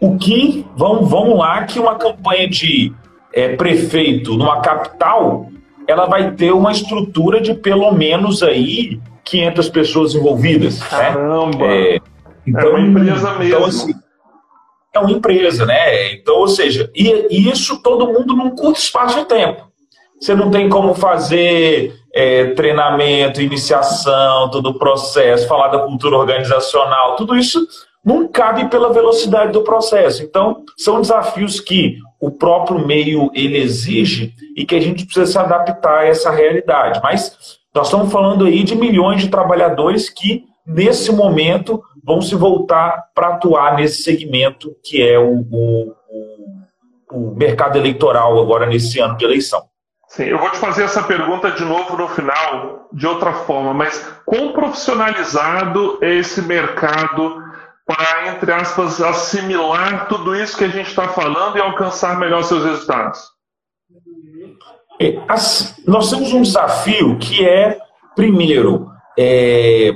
O 0.00 0.16
que, 0.16 0.66
vamos, 0.76 1.10
vamos 1.10 1.38
lá, 1.38 1.64
que 1.64 1.78
uma 1.78 1.96
campanha 1.96 2.48
de 2.48 2.92
é, 3.32 3.56
prefeito 3.56 4.36
numa 4.36 4.60
capital, 4.60 5.48
ela 5.86 6.06
vai 6.06 6.32
ter 6.32 6.52
uma 6.52 6.70
estrutura 6.70 7.40
de 7.40 7.54
pelo 7.54 7.90
menos 7.92 8.42
aí 8.42 9.00
500 9.24 9.68
pessoas 9.68 10.14
envolvidas. 10.14 10.80
Né? 10.80 10.86
Caramba! 10.88 11.58
Né? 11.58 11.96
É, 11.96 12.00
então, 12.46 12.62
é 12.62 12.68
uma 12.68 12.80
empresa 12.80 13.32
mesmo. 13.34 13.44
Então, 13.44 13.64
assim, 13.64 13.94
é 14.94 14.98
uma 14.98 15.10
empresa, 15.10 15.66
né? 15.66 16.12
Então, 16.14 16.36
ou 16.36 16.48
seja, 16.48 16.90
e, 16.94 17.26
e 17.30 17.50
isso 17.50 17.82
todo 17.82 18.06
mundo 18.06 18.34
num 18.34 18.50
curto 18.50 18.78
espaço 18.78 19.18
de 19.18 19.26
tempo. 19.26 19.67
Você 20.20 20.34
não 20.34 20.50
tem 20.50 20.68
como 20.68 20.94
fazer 20.94 21.94
é, 22.12 22.46
treinamento, 22.52 23.40
iniciação, 23.40 24.50
todo 24.50 24.70
o 24.70 24.78
processo, 24.78 25.46
falar 25.46 25.68
da 25.68 25.78
cultura 25.78 26.16
organizacional, 26.16 27.16
tudo 27.16 27.36
isso 27.36 27.66
não 28.04 28.26
cabe 28.26 28.68
pela 28.68 28.92
velocidade 28.92 29.52
do 29.52 29.62
processo. 29.62 30.22
Então, 30.22 30.62
são 30.76 31.00
desafios 31.00 31.60
que 31.60 31.98
o 32.20 32.30
próprio 32.30 32.84
meio 32.84 33.30
ele 33.34 33.58
exige 33.58 34.32
e 34.56 34.64
que 34.64 34.74
a 34.74 34.80
gente 34.80 35.04
precisa 35.04 35.26
se 35.26 35.38
adaptar 35.38 36.00
a 36.00 36.06
essa 36.06 36.30
realidade. 36.30 37.00
Mas 37.02 37.58
nós 37.74 37.86
estamos 37.86 38.10
falando 38.10 38.46
aí 38.46 38.62
de 38.62 38.74
milhões 38.74 39.22
de 39.22 39.28
trabalhadores 39.28 40.08
que, 40.08 40.44
nesse 40.66 41.12
momento, 41.12 41.82
vão 42.02 42.20
se 42.22 42.34
voltar 42.34 43.04
para 43.14 43.28
atuar 43.28 43.76
nesse 43.76 44.02
segmento 44.02 44.74
que 44.82 45.02
é 45.02 45.18
o, 45.18 45.44
o, 45.50 45.92
o 47.12 47.34
mercado 47.36 47.76
eleitoral 47.76 48.40
agora 48.40 48.66
nesse 48.66 48.98
ano 48.98 49.16
de 49.16 49.24
eleição. 49.24 49.62
Sim, 50.08 50.24
eu 50.24 50.38
vou 50.38 50.50
te 50.50 50.56
fazer 50.56 50.84
essa 50.84 51.02
pergunta 51.02 51.50
de 51.50 51.64
novo 51.64 51.96
no 51.96 52.08
final, 52.08 52.88
de 52.90 53.06
outra 53.06 53.32
forma, 53.32 53.74
mas 53.74 54.10
quão 54.24 54.52
profissionalizado 54.52 55.98
é 56.00 56.14
esse 56.14 56.40
mercado 56.40 57.42
para, 57.86 58.28
entre 58.28 58.50
aspas, 58.50 59.02
assimilar 59.02 60.08
tudo 60.08 60.34
isso 60.34 60.56
que 60.56 60.64
a 60.64 60.68
gente 60.68 60.88
está 60.88 61.08
falando 61.08 61.56
e 61.56 61.60
alcançar 61.60 62.18
melhor 62.18 62.42
seus 62.42 62.64
resultados? 62.64 63.20
As, 65.28 65.76
nós 65.86 66.10
temos 66.10 66.32
um 66.32 66.42
desafio 66.42 67.18
que 67.18 67.46
é, 67.46 67.78
primeiro, 68.16 68.90
é, 69.16 69.90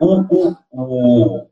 o, 0.00 0.24
o, 0.28 0.56
o, 0.72 1.46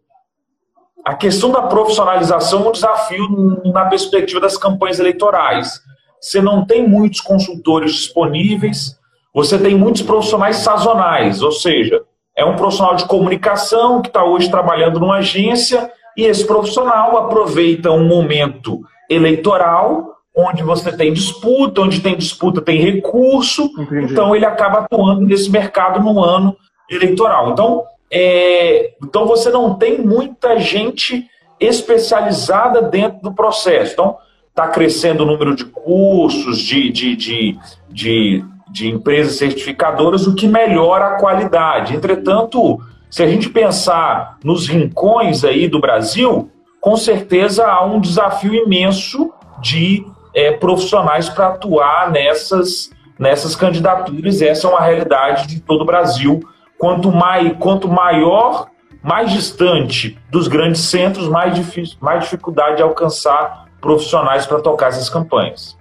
a 1.04 1.14
questão 1.14 1.50
da 1.50 1.62
profissionalização 1.62 2.64
é 2.64 2.68
um 2.68 2.72
desafio 2.72 3.28
na 3.66 3.84
perspectiva 3.84 4.40
das 4.40 4.56
campanhas 4.56 4.98
eleitorais. 4.98 5.80
Você 6.20 6.40
não 6.40 6.64
tem 6.64 6.86
muitos 6.86 7.20
consultores 7.20 7.92
disponíveis, 7.92 8.98
você 9.34 9.58
tem 9.58 9.74
muitos 9.74 10.02
profissionais 10.02 10.56
sazonais, 10.56 11.42
ou 11.42 11.52
seja, 11.52 12.02
é 12.36 12.44
um 12.44 12.56
profissional 12.56 12.94
de 12.94 13.04
comunicação 13.06 14.00
que 14.00 14.08
está 14.08 14.24
hoje 14.24 14.50
trabalhando 14.50 15.00
numa 15.00 15.16
agência 15.16 15.90
e 16.16 16.24
esse 16.24 16.46
profissional 16.46 17.16
aproveita 17.16 17.90
um 17.90 18.06
momento 18.06 18.80
eleitoral 19.08 20.18
onde 20.36 20.62
você 20.62 20.96
tem 20.96 21.12
disputa, 21.12 21.80
onde 21.80 22.00
tem 22.00 22.16
disputa 22.16 22.60
tem 22.60 22.80
recurso, 22.80 23.64
Entendi. 23.76 24.12
então 24.12 24.36
ele 24.36 24.46
acaba 24.46 24.80
atuando 24.80 25.22
nesse 25.22 25.50
mercado 25.50 26.00
no 26.00 26.22
ano 26.22 26.56
eleitoral. 26.88 27.50
Então, 27.50 27.84
é, 28.10 28.92
então 29.02 29.26
você 29.26 29.50
não 29.50 29.74
tem 29.74 29.98
muita 29.98 30.58
gente 30.60 31.26
especializada 31.58 32.82
dentro 32.82 33.20
do 33.20 33.34
processo. 33.34 33.94
Então, 33.94 34.16
está 34.58 34.66
crescendo 34.66 35.22
o 35.22 35.26
número 35.26 35.54
de 35.54 35.64
cursos, 35.64 36.58
de, 36.58 36.90
de, 36.90 37.14
de, 37.14 37.58
de, 37.88 38.44
de 38.68 38.88
empresas 38.88 39.36
certificadoras, 39.36 40.26
o 40.26 40.34
que 40.34 40.48
melhora 40.48 41.06
a 41.06 41.18
qualidade. 41.18 41.94
Entretanto, 41.94 42.80
se 43.08 43.22
a 43.22 43.28
gente 43.28 43.48
pensar 43.48 44.36
nos 44.42 44.66
rincões 44.66 45.44
aí 45.44 45.68
do 45.68 45.80
Brasil, 45.80 46.50
com 46.80 46.96
certeza 46.96 47.68
há 47.68 47.84
um 47.84 48.00
desafio 48.00 48.52
imenso 48.52 49.32
de 49.60 50.04
é, 50.34 50.50
profissionais 50.50 51.28
para 51.28 51.48
atuar 51.48 52.10
nessas, 52.10 52.90
nessas 53.16 53.54
candidaturas. 53.54 54.42
Essa 54.42 54.66
é 54.66 54.70
uma 54.70 54.80
realidade 54.80 55.46
de 55.46 55.60
todo 55.60 55.82
o 55.82 55.86
Brasil. 55.86 56.40
Quanto, 56.76 57.12
mai, 57.12 57.56
quanto 57.60 57.86
maior, 57.86 58.68
mais 59.02 59.32
distante 59.32 60.18
dos 60.30 60.48
grandes 60.48 60.80
centros, 60.82 61.28
mais, 61.28 61.54
difícil, 61.54 61.96
mais 62.00 62.24
dificuldade 62.24 62.76
de 62.76 62.82
alcançar 62.82 63.67
profissionais 63.80 64.46
para 64.46 64.60
tocar 64.60 64.88
essas 64.88 65.08
campanhas. 65.08 65.76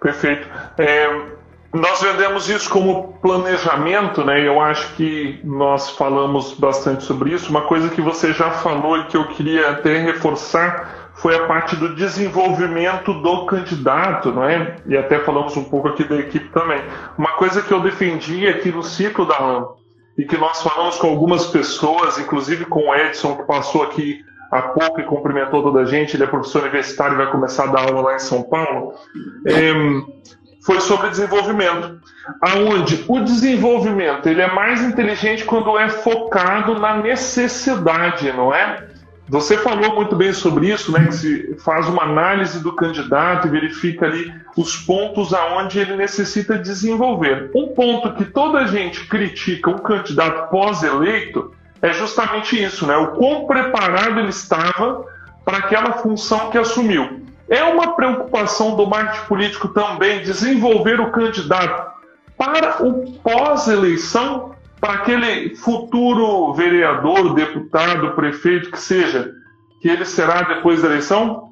Perfeito. 0.00 0.46
É, 0.78 1.34
nós 1.72 2.00
vendemos 2.02 2.48
isso 2.48 2.70
como 2.70 3.14
planejamento, 3.14 4.24
né? 4.24 4.46
Eu 4.46 4.60
acho 4.60 4.94
que 4.94 5.40
nós 5.42 5.90
falamos 5.90 6.52
bastante 6.52 7.02
sobre 7.02 7.32
isso. 7.32 7.50
Uma 7.50 7.62
coisa 7.62 7.88
que 7.88 8.00
você 8.00 8.32
já 8.32 8.50
falou 8.50 8.98
e 8.98 9.04
que 9.06 9.16
eu 9.16 9.26
queria 9.28 9.70
até 9.70 9.98
reforçar 9.98 11.10
foi 11.14 11.34
a 11.34 11.46
parte 11.46 11.74
do 11.74 11.94
desenvolvimento 11.94 13.12
do 13.14 13.46
candidato, 13.46 14.30
não 14.30 14.44
é? 14.44 14.76
E 14.86 14.96
até 14.96 15.18
falamos 15.20 15.56
um 15.56 15.64
pouco 15.64 15.88
aqui 15.88 16.04
da 16.04 16.16
equipe 16.16 16.48
também. 16.50 16.80
Uma 17.18 17.32
coisa 17.32 17.62
que 17.62 17.72
eu 17.72 17.80
defendi 17.80 18.46
aqui 18.46 18.70
no 18.70 18.82
ciclo 18.82 19.26
da 19.26 19.36
RAM 19.36 19.68
e 20.16 20.24
que 20.24 20.36
nós 20.36 20.62
falamos 20.62 20.96
com 20.96 21.08
algumas 21.08 21.46
pessoas, 21.46 22.18
inclusive 22.18 22.66
com 22.66 22.88
o 22.88 22.94
Edson, 22.94 23.36
que 23.36 23.42
passou 23.44 23.82
aqui 23.82 24.24
há 24.54 24.62
pouco 24.62 25.00
e 25.00 25.04
cumprimentou 25.04 25.64
toda 25.64 25.80
a 25.80 25.84
gente, 25.84 26.16
ele 26.16 26.22
é 26.22 26.26
professor 26.28 26.62
universitário 26.62 27.14
e 27.14 27.18
vai 27.18 27.30
começar 27.30 27.64
a 27.64 27.66
dar 27.66 27.80
aula 27.80 28.02
lá 28.02 28.14
em 28.14 28.20
São 28.20 28.44
Paulo, 28.44 28.94
é, 29.44 29.72
foi 30.64 30.80
sobre 30.80 31.10
desenvolvimento. 31.10 32.00
Aonde 32.40 33.04
o 33.08 33.20
desenvolvimento 33.20 34.28
ele 34.28 34.40
é 34.40 34.50
mais 34.50 34.80
inteligente 34.80 35.44
quando 35.44 35.76
é 35.76 35.88
focado 35.88 36.78
na 36.78 36.96
necessidade, 36.96 38.32
não 38.32 38.54
é? 38.54 38.86
Você 39.28 39.56
falou 39.58 39.94
muito 39.94 40.14
bem 40.14 40.32
sobre 40.32 40.70
isso, 40.70 40.92
né? 40.92 41.06
Que 41.06 41.12
se 41.12 41.56
faz 41.56 41.88
uma 41.88 42.04
análise 42.04 42.62
do 42.62 42.72
candidato 42.76 43.48
e 43.48 43.50
verifica 43.50 44.06
ali 44.06 44.32
os 44.56 44.76
pontos 44.76 45.34
aonde 45.34 45.78
ele 45.78 45.96
necessita 45.96 46.58
desenvolver. 46.58 47.50
Um 47.54 47.68
ponto 47.68 48.14
que 48.14 48.24
toda 48.24 48.58
a 48.60 48.66
gente 48.66 49.06
critica 49.06 49.70
um 49.70 49.78
candidato 49.78 50.50
pós-eleito 50.50 51.52
é 51.84 51.92
justamente 51.92 52.60
isso, 52.60 52.86
né? 52.86 52.96
O 52.96 53.08
quão 53.08 53.46
preparado 53.46 54.18
ele 54.18 54.30
estava 54.30 55.04
para 55.44 55.58
aquela 55.58 55.92
função 55.92 56.50
que 56.50 56.56
assumiu. 56.56 57.26
É 57.46 57.62
uma 57.62 57.94
preocupação 57.94 58.74
do 58.74 58.86
marketing 58.86 59.26
político 59.26 59.68
também 59.68 60.22
desenvolver 60.22 60.98
o 60.98 61.12
candidato 61.12 61.92
para 62.38 62.82
o 62.82 63.12
pós-eleição 63.22 64.54
para 64.80 64.94
aquele 64.94 65.54
futuro 65.56 66.54
vereador, 66.54 67.34
deputado, 67.34 68.12
prefeito, 68.12 68.70
que 68.70 68.80
seja, 68.80 69.32
que 69.82 69.88
ele 69.88 70.06
será 70.06 70.40
depois 70.40 70.80
da 70.80 70.88
eleição? 70.88 71.50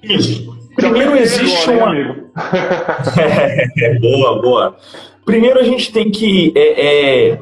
Isso. 0.00 0.56
Primeiro 0.76 1.16
existe 1.16 1.70
uma. 1.70 1.92
é, 3.18 3.98
boa, 3.98 4.40
boa. 4.40 4.76
Primeiro 5.24 5.58
a 5.58 5.64
gente 5.64 5.92
tem 5.92 6.08
que. 6.08 6.52
É, 6.54 7.30
é, 7.32 7.38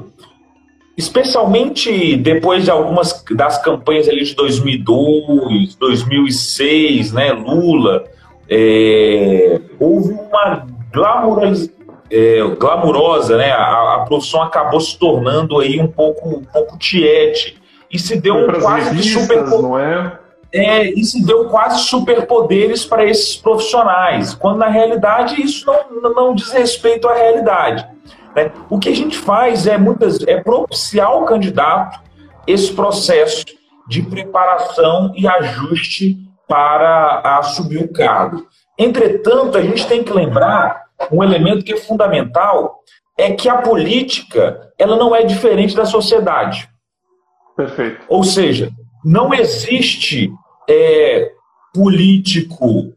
especialmente 0.97 2.17
depois 2.17 2.65
de 2.65 2.71
algumas 2.71 3.25
das 3.31 3.61
campanhas 3.63 4.09
ali 4.09 4.25
de 4.25 4.35
2002, 4.35 5.75
2006, 5.75 7.13
né, 7.13 7.33
Lula, 7.33 8.05
é, 8.49 9.61
houve 9.81 10.13
uma 10.13 10.67
glamorização 10.93 11.75
é, 12.11 12.41
glamurosa, 12.59 13.37
né? 13.37 13.51
A, 13.51 13.95
a, 13.95 14.05
profissão 14.07 14.43
acabou 14.43 14.81
se 14.81 14.97
tornando 14.99 15.59
aí 15.59 15.81
um 15.81 15.89
pouco, 15.89 16.29
um 16.29 16.45
pouco 16.45 16.79
tiete 16.79 17.61
e 17.91 17.99
se 17.99 18.21
deu 18.21 18.37
um 18.37 18.61
quase 18.61 19.03
super 19.03 19.45
não 19.47 19.79
é? 19.79 20.19
É, 20.53 20.89
e 20.89 21.03
se 21.03 21.25
deu 21.25 21.47
quase 21.47 21.81
superpoderes 21.81 22.85
para 22.85 23.05
esses 23.05 23.35
profissionais, 23.37 24.35
quando 24.35 24.59
na 24.59 24.69
realidade 24.69 25.43
isso 25.43 25.67
não, 25.67 26.15
não 26.15 26.35
diz 26.35 26.53
respeito 26.53 27.09
à 27.09 27.15
realidade. 27.15 27.85
Né? 28.35 28.51
O 28.69 28.79
que 28.79 28.89
a 28.89 28.95
gente 28.95 29.17
faz 29.17 29.67
é 29.67 29.79
muitas 29.79 30.21
é 30.27 30.41
propiciar 30.41 31.09
ao 31.09 31.25
candidato 31.25 32.01
esse 32.47 32.73
processo 32.73 33.45
de 33.89 34.03
preparação 34.03 35.13
e 35.17 35.27
ajuste 35.27 36.19
para 36.49 37.21
assumir 37.39 37.79
o 37.79 37.93
cargo. 37.93 38.47
Entretanto, 38.79 39.57
a 39.57 39.63
gente 39.63 39.87
tem 39.87 40.03
que 40.03 40.13
lembrar 40.13 40.85
um 41.11 41.23
elemento 41.23 41.65
que 41.65 41.73
é 41.73 41.77
fundamental 41.77 42.81
é 43.17 43.33
que 43.33 43.49
a 43.49 43.59
política 43.59 44.73
ela 44.79 44.97
não 44.97 45.15
é 45.15 45.23
diferente 45.23 45.75
da 45.75 45.85
sociedade. 45.85 46.69
Perfeito. 47.57 48.01
Ou 48.09 48.25
seja, 48.25 48.71
não 49.05 49.33
existe 49.33 50.33
é, 50.69 51.31
político 51.73 52.93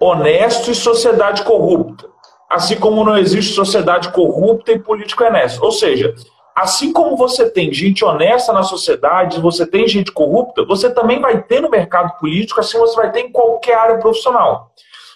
honesto 0.00 0.70
e 0.70 0.74
sociedade 0.74 1.44
corrupta. 1.44 2.08
Assim 2.50 2.76
como 2.76 3.04
não 3.04 3.16
existe 3.16 3.54
sociedade 3.54 4.10
corrupta 4.10 4.72
e 4.72 4.78
político 4.78 5.22
honesto. 5.24 5.62
Ou 5.62 5.70
seja, 5.70 6.12
assim 6.54 6.92
como 6.92 7.16
você 7.16 7.48
tem 7.48 7.72
gente 7.72 8.04
honesta 8.04 8.52
na 8.52 8.64
sociedade, 8.64 9.40
você 9.40 9.64
tem 9.64 9.86
gente 9.86 10.10
corrupta, 10.10 10.64
você 10.64 10.92
também 10.92 11.20
vai 11.20 11.40
ter 11.42 11.60
no 11.60 11.70
mercado 11.70 12.18
político, 12.18 12.60
assim 12.60 12.78
você 12.78 12.96
vai 12.96 13.12
ter 13.12 13.20
em 13.20 13.30
qualquer 13.30 13.74
área 13.74 13.98
profissional. 13.98 14.72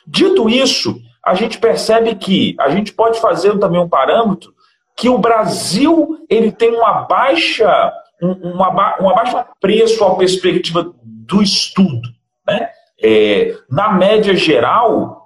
Dito 0.06 0.48
isso, 0.48 0.96
a 1.24 1.34
gente 1.34 1.58
percebe 1.58 2.14
que 2.14 2.54
a 2.60 2.70
gente 2.70 2.92
pode 2.92 3.20
fazer 3.20 3.58
também 3.58 3.80
um 3.80 3.88
parâmetro 3.88 4.54
que 4.96 5.08
o 5.08 5.18
Brasil 5.18 6.24
ele 6.30 6.52
tem 6.52 6.70
uma 6.70 7.02
baixa 7.02 7.92
uma, 8.22 8.96
uma 8.98 9.14
baixa 9.14 9.46
preço 9.60 10.04
à 10.04 10.14
perspectiva 10.16 10.92
do 11.02 11.42
estudo. 11.42 12.08
Né? 12.46 12.68
É, 13.02 13.56
na 13.68 13.92
média 13.92 14.34
geral, 14.34 15.23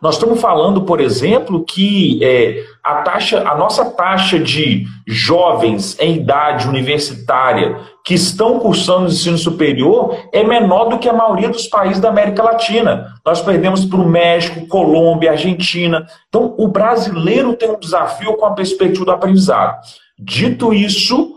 nós 0.00 0.14
estamos 0.14 0.40
falando, 0.40 0.82
por 0.82 1.00
exemplo, 1.00 1.64
que 1.64 2.22
é, 2.22 2.64
a, 2.84 2.96
taxa, 2.96 3.48
a 3.48 3.56
nossa 3.56 3.84
taxa 3.84 4.38
de 4.38 4.84
jovens 5.06 5.98
em 5.98 6.16
idade 6.16 6.68
universitária 6.68 7.76
que 8.04 8.14
estão 8.14 8.60
cursando 8.60 9.06
ensino 9.06 9.38
superior 9.38 10.16
é 10.32 10.44
menor 10.44 10.90
do 10.90 10.98
que 10.98 11.08
a 11.08 11.12
maioria 11.12 11.48
dos 11.48 11.66
países 11.66 12.00
da 12.00 12.10
América 12.10 12.42
Latina. 12.42 13.14
Nós 13.24 13.40
perdemos 13.40 13.84
para 13.84 13.98
o 13.98 14.08
México, 14.08 14.66
Colômbia, 14.68 15.32
Argentina. 15.32 16.06
Então, 16.28 16.54
o 16.56 16.68
brasileiro 16.68 17.54
tem 17.54 17.70
um 17.70 17.78
desafio 17.78 18.34
com 18.34 18.46
a 18.46 18.54
perspectiva 18.54 19.04
do 19.04 19.10
aprendizado. 19.10 19.80
Dito 20.18 20.72
isso, 20.72 21.34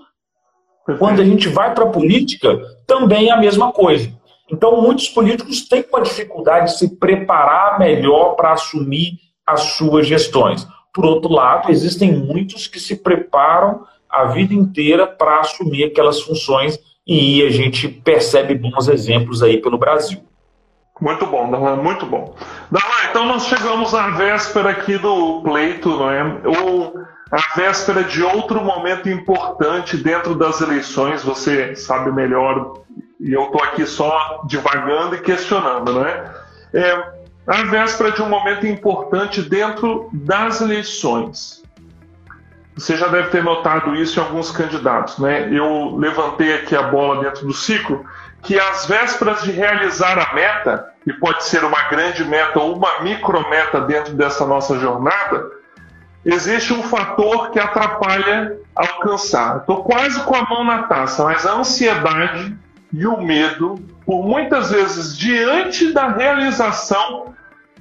quando 1.00 1.22
a 1.22 1.26
gente 1.26 1.48
vai 1.48 1.74
para 1.74 1.86
a 1.86 1.90
política, 1.90 2.60
também 2.86 3.30
é 3.30 3.32
a 3.32 3.38
mesma 3.38 3.72
coisa. 3.72 4.19
Então, 4.52 4.82
muitos 4.82 5.08
políticos 5.10 5.68
têm 5.68 5.86
uma 5.92 6.02
dificuldade 6.02 6.72
de 6.72 6.78
se 6.80 6.96
preparar 6.98 7.78
melhor 7.80 8.36
para 8.36 8.54
assumir 8.54 9.20
as 9.46 9.62
suas 9.62 10.08
gestões. 10.08 10.68
Por 10.94 11.06
outro 11.06 11.32
lado, 11.32 11.72
existem 11.72 12.12
muitos 12.12 12.68
que 12.68 12.80
se 12.80 12.96
preparam 12.96 13.84
a 14.10 14.26
vida 14.26 14.54
inteira 14.54 15.06
para 15.06 15.40
assumir 15.40 15.84
aquelas 15.84 16.22
funções 16.22 16.80
e 17.06 17.44
a 17.44 17.50
gente 17.50 17.88
percebe 17.88 18.56
bons 18.56 18.88
exemplos 18.88 19.44
aí 19.44 19.62
pelo 19.62 19.78
Brasil. 19.78 20.20
Muito 21.00 21.26
bom, 21.26 21.50
Darlan, 21.50 21.78
muito 21.78 22.06
bom. 22.06 22.36
Darlan, 22.70 23.10
então 23.10 23.26
nós 23.26 23.46
chegamos 23.46 23.94
à 23.96 24.10
véspera 24.10 24.72
aqui 24.72 24.98
do 24.98 25.42
pleito, 25.42 25.90
não 25.90 26.12
é? 26.12 26.42
Ou 26.46 26.94
a 27.32 27.56
véspera 27.56 28.04
de 28.04 28.22
outro 28.22 28.64
momento 28.64 29.08
importante 29.08 29.96
dentro 29.96 30.36
das 30.36 30.60
eleições, 30.60 31.24
você 31.24 31.76
sabe 31.76 32.12
melhor 32.12 32.82
e 33.20 33.34
eu 33.34 33.44
estou 33.44 33.64
aqui 33.64 33.86
só 33.86 34.44
divagando 34.46 35.16
e 35.16 35.20
questionando, 35.20 35.94
não 35.94 36.06
é? 36.06 36.32
à 37.48 37.64
véspera 37.64 38.12
de 38.12 38.22
um 38.22 38.30
momento 38.30 38.66
importante 38.68 39.42
dentro 39.42 40.10
das 40.14 40.62
eleições. 40.62 41.64
Você 42.76 42.96
já 42.96 43.08
deve 43.08 43.30
ter 43.30 43.44
notado 43.44 43.96
isso 43.96 44.20
em 44.20 44.24
alguns 44.24 44.52
candidatos, 44.52 45.18
né? 45.18 45.50
Eu 45.52 45.98
levantei 45.98 46.54
aqui 46.54 46.76
a 46.76 46.84
bola 46.84 47.24
dentro 47.24 47.46
do 47.46 47.54
ciclo 47.54 48.06
que 48.42 48.58
às 48.58 48.86
vésperas 48.86 49.42
de 49.42 49.52
realizar 49.52 50.18
a 50.18 50.34
meta, 50.34 50.94
e 51.06 51.12
pode 51.12 51.44
ser 51.44 51.64
uma 51.64 51.90
grande 51.90 52.24
meta 52.24 52.60
ou 52.60 52.76
uma 52.76 53.02
micrometa 53.02 53.82
dentro 53.82 54.14
dessa 54.14 54.46
nossa 54.46 54.80
jornada, 54.80 55.46
existe 56.24 56.72
um 56.72 56.84
fator 56.84 57.52
que 57.52 57.60
atrapalha 57.60 58.58
alcançar. 58.76 59.58
Estou 59.58 59.84
quase 59.84 60.24
com 60.24 60.36
a 60.36 60.44
mão 60.44 60.64
na 60.64 60.84
taça, 60.84 61.26
mas 61.26 61.46
a 61.46 61.56
ansiedade 61.56 62.56
e 62.92 63.06
o 63.06 63.22
medo, 63.22 63.76
por 64.06 64.24
muitas 64.24 64.72
vezes 64.72 65.18
diante 65.18 65.92
da 65.94 66.10
realização, 66.10 67.34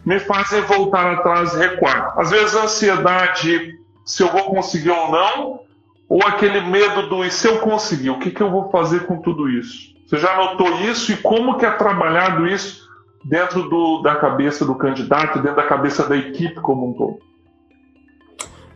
me 0.05 0.18
fazem 0.18 0.61
voltar 0.62 1.14
atrás 1.14 1.55
e 1.55 1.59
recuar. 1.59 2.18
Às 2.18 2.31
vezes 2.31 2.57
a 2.57 2.64
ansiedade 2.64 3.79
se 4.09 4.23
eu 4.23 4.29
vou 4.29 4.44
conseguir 4.44 4.88
ou 4.88 5.11
não, 5.11 5.61
ou 6.09 6.23
aquele 6.23 6.62
medo 6.62 7.11
do 7.11 7.23
e 7.23 7.31
se 7.31 7.47
eu 7.47 7.59
conseguir, 7.59 8.09
o 8.09 8.18
que, 8.18 8.31
que 8.31 8.42
eu 8.42 8.51
vou 8.51 8.71
fazer 8.71 9.05
com 9.05 9.21
tudo 9.21 9.51
isso? 9.51 9.94
Você 10.07 10.16
já 10.16 10.35
notou 10.35 10.81
isso 10.81 11.12
e 11.12 11.16
como 11.18 11.59
que 11.59 11.66
é 11.66 11.71
trabalhado 11.71 12.47
isso 12.47 12.88
dentro 13.23 13.68
do, 13.68 14.01
da 14.01 14.16
cabeça 14.16 14.64
do 14.64 14.75
candidato, 14.75 15.40
dentro 15.40 15.57
da 15.57 15.66
cabeça 15.66 16.09
da 16.09 16.16
equipe 16.16 16.55
como 16.55 16.88
um 16.88 16.94
todo? 16.94 17.18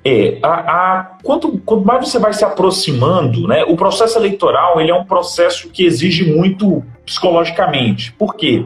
É, 0.04 0.38
a, 0.42 0.48
a, 0.48 1.04
quanto, 1.22 1.58
quanto 1.58 1.86
mais 1.86 2.08
você 2.08 2.18
vai 2.18 2.32
se 2.32 2.44
aproximando, 2.44 3.46
né, 3.46 3.62
o 3.64 3.76
processo 3.76 4.18
eleitoral 4.18 4.80
ele 4.80 4.90
é 4.90 4.94
um 4.94 5.04
processo 5.04 5.68
que 5.68 5.84
exige 5.84 6.34
muito 6.34 6.82
psicologicamente. 7.06 8.12
Por 8.14 8.34
quê? 8.34 8.64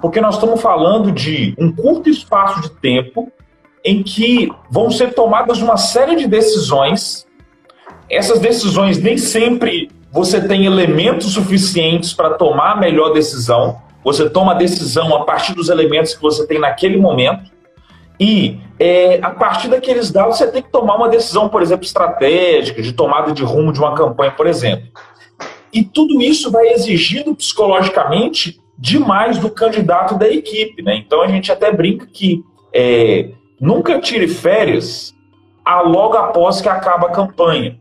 Porque 0.00 0.20
nós 0.20 0.34
estamos 0.34 0.60
falando 0.60 1.12
de 1.12 1.54
um 1.58 1.70
curto 1.70 2.08
espaço 2.08 2.62
de 2.62 2.70
tempo 2.70 3.30
em 3.84 4.02
que 4.02 4.50
vão 4.70 4.90
ser 4.90 5.12
tomadas 5.14 5.60
uma 5.60 5.76
série 5.76 6.16
de 6.16 6.26
decisões. 6.26 7.26
Essas 8.08 8.38
decisões 8.38 8.98
nem 8.98 9.18
sempre 9.18 9.90
você 10.10 10.40
tem 10.46 10.66
elementos 10.66 11.32
suficientes 11.32 12.12
para 12.12 12.34
tomar 12.34 12.72
a 12.72 12.76
melhor 12.76 13.12
decisão. 13.12 13.80
Você 14.04 14.28
toma 14.28 14.52
a 14.52 14.56
decisão 14.56 15.14
a 15.14 15.24
partir 15.24 15.54
dos 15.54 15.68
elementos 15.68 16.14
que 16.14 16.20
você 16.20 16.46
tem 16.46 16.58
naquele 16.58 16.96
momento. 16.96 17.50
E 18.22 18.60
é, 18.78 19.18
a 19.20 19.30
partir 19.30 19.66
daqueles 19.66 20.12
dados, 20.12 20.38
você 20.38 20.46
tem 20.46 20.62
que 20.62 20.70
tomar 20.70 20.94
uma 20.94 21.08
decisão, 21.08 21.48
por 21.48 21.60
exemplo, 21.60 21.84
estratégica, 21.84 22.80
de 22.80 22.92
tomada 22.92 23.32
de 23.32 23.42
rumo 23.42 23.72
de 23.72 23.80
uma 23.80 23.96
campanha, 23.96 24.30
por 24.30 24.46
exemplo. 24.46 24.86
E 25.72 25.82
tudo 25.82 26.22
isso 26.22 26.48
vai 26.48 26.68
exigindo 26.68 27.34
psicologicamente 27.34 28.60
demais 28.78 29.38
do 29.38 29.50
candidato 29.50 30.16
da 30.16 30.28
equipe. 30.28 30.82
Né? 30.82 31.02
Então 31.04 31.20
a 31.20 31.26
gente 31.26 31.50
até 31.50 31.72
brinca 31.72 32.06
que 32.06 32.44
é, 32.72 33.30
nunca 33.60 33.98
tire 33.98 34.28
férias 34.28 35.12
logo 35.84 36.16
após 36.16 36.60
que 36.60 36.68
acaba 36.68 37.08
a 37.08 37.10
campanha, 37.10 37.76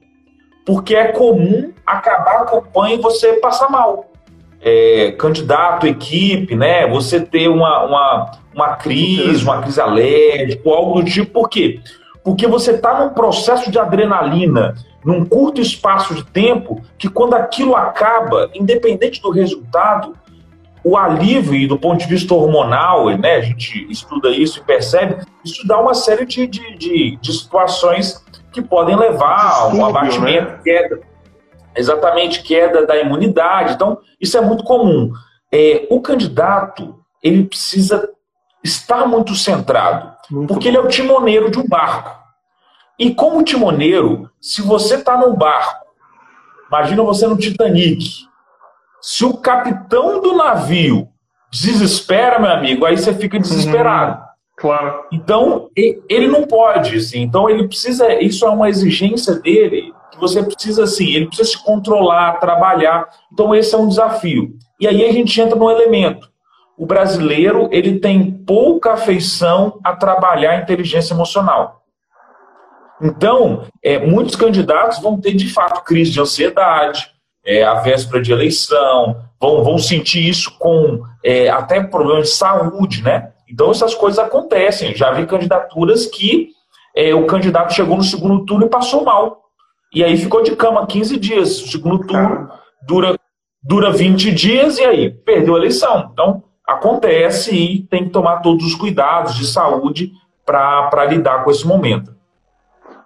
porque 0.66 0.96
é 0.96 1.10
comum 1.10 1.72
acabar 1.86 2.38
a 2.38 2.46
campanha 2.46 2.96
e 2.96 3.00
você 3.02 3.34
passar 3.34 3.70
mal. 3.70 4.10
É, 4.60 5.12
candidato, 5.20 5.86
equipe, 5.86 6.56
né? 6.56 6.88
Você 6.88 7.20
ter 7.20 7.48
uma, 7.48 7.84
uma, 7.84 8.41
uma 8.54 8.76
crise, 8.76 9.44
uma 9.44 9.62
crise 9.62 9.80
alérgica, 9.80 10.70
algo 10.70 11.02
do 11.02 11.10
tipo. 11.10 11.32
Por 11.32 11.50
quê? 11.50 11.80
Porque 12.24 12.48
você 12.48 12.72
está 12.72 13.00
num 13.00 13.10
processo 13.10 13.72
de 13.72 13.80
adrenalina, 13.80 14.76
num 15.04 15.26
curto 15.26 15.60
espaço 15.60 16.14
de 16.14 16.24
tempo, 16.24 16.82
que 16.98 17.10
quando 17.10 17.34
aquilo 17.34 17.76
acaba, 17.76 18.50
independente 18.54 19.22
do 19.22 19.32
resultado, 19.32 20.16
o 20.84 20.98
alívio, 20.98 21.68
do 21.68 21.78
ponto 21.78 22.00
de 22.00 22.08
vista 22.08 22.34
hormonal, 22.34 23.10
né, 23.18 23.36
a 23.36 23.42
gente 23.42 23.88
estuda 23.90 24.30
isso 24.30 24.60
e 24.60 24.64
percebe, 24.64 25.24
isso 25.46 25.66
dá 25.68 25.80
uma 25.80 25.94
série 25.94 26.26
de, 26.26 26.48
de, 26.48 26.76
de, 26.76 27.18
de 27.18 27.34
situações 27.34 28.24
que 28.52 28.62
podem 28.62 28.96
levar 28.96 29.62
a 29.62 29.68
um 29.68 29.86
abatimento, 29.86 30.52
né? 30.52 30.60
queda. 30.64 31.00
Exatamente, 31.76 32.44
queda 32.44 32.86
da 32.86 32.98
imunidade. 32.98 33.74
Então, 33.74 34.00
isso 34.20 34.38
é 34.38 34.42
muito 34.42 34.64
comum. 34.64 35.12
É, 35.52 35.88
o 35.90 36.02
candidato, 36.02 37.00
ele 37.24 37.46
precisa 37.46 38.10
estar 38.64 39.08
muito 39.08 39.36
centrado, 39.36 40.14
muito 40.30 40.48
porque 40.48 40.72
bom. 40.72 40.78
ele 40.78 40.78
é 40.78 40.82
o 40.82 40.88
timoneiro 40.88 41.50
de 41.50 41.60
um 41.60 41.68
barco. 41.68 42.20
E 42.98 43.14
como 43.14 43.44
timoneiro, 43.44 44.30
se 44.40 44.62
você 44.62 44.96
está 44.96 45.18
num 45.18 45.36
barco, 45.36 45.86
imagina 46.68 47.04
você 47.04 47.26
no 47.26 47.38
Titanic, 47.38 48.28
se 49.02 49.26
o 49.26 49.38
capitão 49.38 50.22
do 50.22 50.36
navio 50.36 51.10
desespera, 51.52 52.40
meu 52.40 52.52
amigo, 52.52 52.86
aí 52.86 52.98
você 52.98 53.14
fica 53.14 53.40
desesperado. 53.40 54.20
Uhum, 54.20 54.26
claro. 54.56 55.04
Então, 55.12 55.70
ele 55.76 56.28
não 56.28 56.44
pode, 56.44 56.96
assim. 56.96 57.22
Então, 57.22 57.50
ele 57.50 57.68
precisa. 57.68 58.14
Isso 58.22 58.46
é 58.46 58.50
uma 58.50 58.70
exigência 58.70 59.36
dele, 59.36 59.94
que 60.12 60.20
você 60.20 60.44
precisa, 60.44 60.84
assim, 60.84 61.10
ele 61.12 61.26
precisa 61.26 61.50
se 61.50 61.64
controlar, 61.64 62.40
trabalhar. 62.40 63.10
Então, 63.34 63.54
esse 63.54 63.74
é 63.74 63.78
um 63.78 63.88
desafio. 63.88 64.54
E 64.80 64.88
aí 64.88 65.04
a 65.04 65.12
gente 65.12 65.40
entra 65.42 65.56
no 65.56 65.70
elemento. 65.70 66.31
O 66.82 66.86
brasileiro, 66.88 67.70
ele 67.72 68.00
tem 68.00 68.32
pouca 68.32 68.94
afeição 68.94 69.80
a 69.84 69.96
trabalhar 69.96 70.54
a 70.54 70.62
inteligência 70.62 71.14
emocional. 71.14 71.84
Então, 73.00 73.66
é, 73.84 74.00
muitos 74.00 74.36
candidatos 74.36 74.98
vão 74.98 75.22
ter, 75.22 75.36
de 75.36 75.48
fato, 75.48 75.84
crise 75.84 76.10
de 76.10 76.20
ansiedade, 76.20 77.12
é, 77.46 77.64
a 77.64 77.76
véspera 77.76 78.20
de 78.20 78.32
eleição, 78.32 79.16
vão, 79.40 79.64
vão 79.64 79.78
sentir 79.78 80.28
isso 80.28 80.58
com 80.58 81.04
é, 81.24 81.50
até 81.50 81.84
problemas 81.84 82.30
de 82.30 82.34
saúde, 82.34 83.04
né? 83.04 83.32
Então 83.48 83.70
essas 83.70 83.94
coisas 83.94 84.18
acontecem. 84.18 84.96
Já 84.96 85.12
vi 85.12 85.28
candidaturas 85.28 86.08
que 86.08 86.50
é, 86.96 87.14
o 87.14 87.28
candidato 87.28 87.76
chegou 87.76 87.96
no 87.96 88.04
segundo 88.04 88.44
turno 88.44 88.66
e 88.66 88.70
passou 88.70 89.04
mal. 89.04 89.44
E 89.94 90.04
aí 90.04 90.18
ficou 90.18 90.42
de 90.42 90.56
cama 90.56 90.88
15 90.88 91.16
dias. 91.20 91.62
O 91.62 91.68
segundo 91.68 92.08
turno 92.08 92.50
dura, 92.88 93.16
dura 93.62 93.92
20 93.92 94.32
dias 94.32 94.80
e 94.80 94.84
aí 94.84 95.12
perdeu 95.12 95.54
a 95.54 95.60
eleição. 95.60 96.10
Então 96.12 96.44
acontece 96.72 97.56
e 97.56 97.84
tem 97.84 98.06
que 98.06 98.10
tomar 98.12 98.38
todos 98.38 98.66
os 98.66 98.76
cuidados 98.76 99.36
de 99.36 99.46
saúde 99.46 100.12
para 100.46 101.06
lidar 101.06 101.44
com 101.44 101.52
esse 101.52 101.66
momento. 101.66 102.14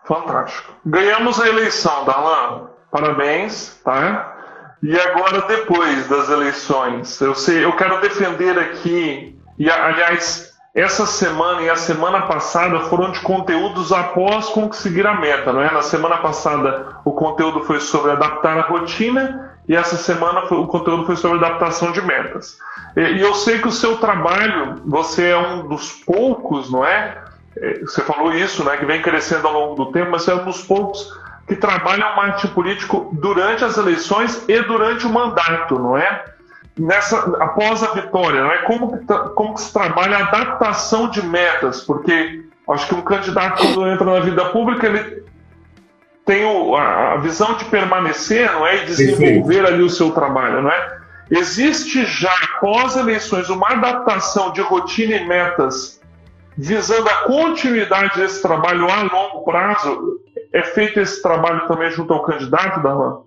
Fantástico. 0.03 0.73
Ganhamos 0.85 1.39
a 1.39 1.47
eleição, 1.47 2.05
Darlan. 2.05 2.67
Parabéns, 2.91 3.81
tá? 3.83 4.33
E 4.81 4.97
agora, 4.99 5.41
depois 5.41 6.07
das 6.07 6.29
eleições, 6.29 7.19
eu 7.19 7.33
sei, 7.33 7.65
eu 7.65 7.75
quero 7.75 7.99
defender 8.01 8.57
aqui, 8.57 9.37
e 9.57 9.69
aliás, 9.69 10.53
essa 10.75 11.05
semana 11.05 11.61
e 11.61 11.69
a 11.69 11.75
semana 11.75 12.23
passada 12.23 12.81
foram 12.81 13.11
de 13.11 13.19
conteúdos 13.21 13.91
após 13.91 14.47
conseguir 14.49 15.07
a 15.07 15.15
meta, 15.15 15.51
não 15.51 15.61
é? 15.61 15.71
Na 15.71 15.81
semana 15.81 16.17
passada 16.17 16.99
o 17.03 17.13
conteúdo 17.13 17.61
foi 17.61 17.79
sobre 17.79 18.11
adaptar 18.11 18.57
a 18.57 18.63
rotina 18.63 19.54
e 19.67 19.75
essa 19.75 19.95
semana 19.95 20.41
o 20.53 20.67
conteúdo 20.67 21.05
foi 21.05 21.15
sobre 21.15 21.43
adaptação 21.43 21.91
de 21.91 22.01
metas. 22.01 22.57
E 22.95 23.19
eu 23.19 23.33
sei 23.33 23.59
que 23.59 23.67
o 23.67 23.71
seu 23.71 23.97
trabalho, 23.97 24.81
você 24.85 25.29
é 25.29 25.37
um 25.37 25.67
dos 25.67 25.91
poucos, 25.91 26.71
não 26.71 26.85
é? 26.85 27.23
é 27.57 27.79
você 27.79 28.01
falou 28.01 28.31
isso, 28.31 28.63
né? 28.63 28.77
Que 28.77 28.85
vem 28.85 29.01
crescendo 29.01 29.47
ao 29.47 29.53
longo 29.53 29.85
do 29.85 29.91
tempo, 29.91 30.11
mas 30.11 30.23
você 30.23 30.31
é 30.31 30.35
um 30.35 30.45
dos 30.45 30.61
poucos 30.61 31.11
que 31.47 31.55
trabalham 31.55 32.11
o 32.11 32.15
marketing 32.15 32.53
político 32.53 33.09
durante 33.13 33.63
as 33.63 33.77
eleições 33.77 34.43
e 34.47 34.61
durante 34.61 35.05
o 35.05 35.09
mandato, 35.09 35.77
não 35.77 35.97
é? 35.97 36.25
Nessa, 36.77 37.17
após 37.39 37.83
a 37.83 37.93
vitória, 37.93 38.43
não 38.43 38.51
é? 38.51 38.57
Como, 38.59 38.99
como 39.33 39.53
que 39.53 39.61
se 39.61 39.73
trabalha 39.73 40.17
a 40.17 40.27
adaptação 40.27 41.09
de 41.09 41.25
metas? 41.25 41.81
Porque 41.81 42.43
acho 42.69 42.87
que 42.87 42.95
um 42.95 43.01
candidato, 43.01 43.61
quando 43.61 43.87
entra 43.87 44.05
na 44.05 44.19
vida 44.19 44.45
pública, 44.45 44.87
ele 44.87 45.23
tem 46.25 46.43
o, 46.43 46.75
a, 46.75 47.17
visão 47.17 47.53
de 47.53 47.65
permanecer, 47.65 48.51
não 48.51 48.65
é? 48.65 48.83
E 48.83 48.85
desenvolver 48.85 49.65
ali 49.65 49.83
o 49.83 49.89
seu 49.89 50.11
trabalho, 50.11 50.61
não 50.61 50.71
é? 50.71 50.97
Existe 51.29 52.05
já, 52.05 52.33
após 52.43 52.95
eleições, 52.95 53.49
uma 53.49 53.69
adaptação 53.69 54.51
de 54.51 54.61
rotina 54.61 55.15
e 55.15 55.27
metas 55.27 56.01
visando 56.57 57.09
a 57.09 57.15
continuidade 57.23 58.17
desse 58.17 58.41
trabalho 58.41 58.89
a 58.89 59.01
longo 59.03 59.43
prazo, 59.43 60.19
é 60.53 60.61
feito 60.63 60.99
esse 60.99 61.21
trabalho 61.21 61.67
também 61.67 61.91
junto 61.91 62.13
ao 62.13 62.23
candidato, 62.23 62.81
Darlan? 62.81 63.17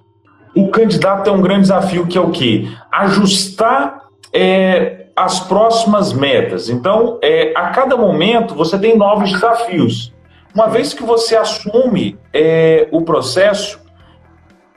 O 0.56 0.68
candidato 0.70 1.24
tem 1.24 1.32
um 1.32 1.42
grande 1.42 1.62
desafio 1.62 2.06
que 2.06 2.16
é 2.16 2.20
o 2.20 2.30
quê? 2.30 2.66
Ajustar 2.90 4.04
é, 4.32 5.06
as 5.14 5.40
próximas 5.40 6.12
metas. 6.12 6.70
Então, 6.70 7.18
é, 7.22 7.52
a 7.54 7.68
cada 7.68 7.96
momento 7.96 8.54
você 8.54 8.78
tem 8.78 8.96
novos 8.96 9.30
desafios. 9.30 10.12
Uma 10.54 10.68
vez 10.68 10.94
que 10.94 11.02
você 11.02 11.36
assume 11.36 12.18
é, 12.32 12.88
o 12.90 13.02
processo 13.02 13.80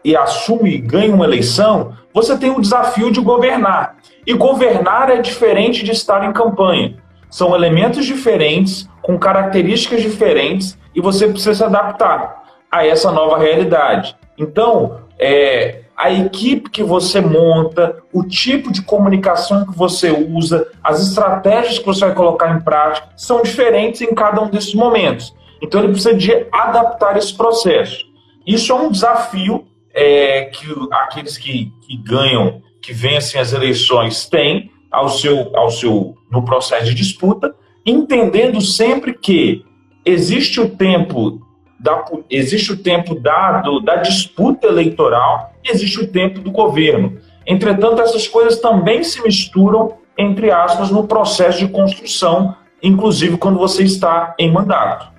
e 0.03 0.15
assume 0.15 0.75
e 0.75 0.77
ganha 0.77 1.13
uma 1.13 1.25
eleição, 1.25 1.93
você 2.13 2.37
tem 2.37 2.49
o 2.49 2.61
desafio 2.61 3.11
de 3.11 3.21
governar. 3.21 3.97
E 4.25 4.33
governar 4.33 5.09
é 5.09 5.21
diferente 5.21 5.83
de 5.83 5.91
estar 5.91 6.23
em 6.23 6.33
campanha. 6.33 6.97
São 7.29 7.55
elementos 7.55 8.05
diferentes, 8.05 8.89
com 9.01 9.17
características 9.17 10.01
diferentes, 10.01 10.77
e 10.93 10.99
você 10.99 11.27
precisa 11.27 11.53
se 11.53 11.63
adaptar 11.63 12.43
a 12.69 12.85
essa 12.85 13.11
nova 13.11 13.37
realidade. 13.37 14.15
Então, 14.37 14.99
é, 15.17 15.81
a 15.95 16.11
equipe 16.11 16.69
que 16.69 16.83
você 16.83 17.21
monta, 17.21 17.97
o 18.11 18.23
tipo 18.23 18.71
de 18.71 18.81
comunicação 18.81 19.65
que 19.65 19.77
você 19.77 20.09
usa, 20.09 20.67
as 20.83 21.01
estratégias 21.01 21.79
que 21.79 21.85
você 21.85 22.05
vai 22.05 22.15
colocar 22.15 22.55
em 22.55 22.59
prática 22.59 23.07
são 23.15 23.41
diferentes 23.41 24.01
em 24.01 24.13
cada 24.13 24.41
um 24.41 24.49
desses 24.49 24.73
momentos. 24.73 25.33
Então 25.61 25.81
ele 25.81 25.91
precisa 25.91 26.15
de 26.15 26.31
adaptar 26.51 27.17
esse 27.17 27.35
processo. 27.35 28.05
Isso 28.45 28.71
é 28.71 28.75
um 28.75 28.91
desafio 28.91 29.65
é, 29.93 30.45
que 30.45 30.67
aqueles 30.91 31.37
que, 31.37 31.71
que 31.81 31.97
ganham, 31.97 32.61
que 32.81 32.93
vencem 32.93 33.39
as 33.39 33.53
eleições 33.53 34.25
têm 34.27 34.71
ao 34.89 35.09
seu, 35.09 35.55
ao 35.55 35.69
seu, 35.69 36.15
no 36.29 36.43
processo 36.43 36.85
de 36.85 36.95
disputa, 36.95 37.55
entendendo 37.85 38.59
sempre 38.61 39.13
que 39.13 39.63
existe 40.03 40.59
o 40.59 40.69
tempo 40.69 41.39
da, 41.79 42.03
existe 42.29 42.73
o 42.73 42.77
tempo 42.77 43.15
dado 43.15 43.79
da 43.79 43.95
disputa 43.97 44.67
eleitoral 44.67 45.53
e 45.63 45.71
existe 45.71 45.99
o 45.99 46.07
tempo 46.07 46.39
do 46.39 46.51
governo. 46.51 47.17
Entretanto, 47.45 48.01
essas 48.01 48.27
coisas 48.27 48.59
também 48.59 49.03
se 49.03 49.21
misturam, 49.23 49.97
entre 50.17 50.51
aspas, 50.51 50.91
no 50.91 51.07
processo 51.07 51.59
de 51.59 51.67
construção, 51.67 52.55
inclusive 52.83 53.37
quando 53.37 53.57
você 53.57 53.83
está 53.83 54.35
em 54.37 54.51
mandato. 54.51 55.10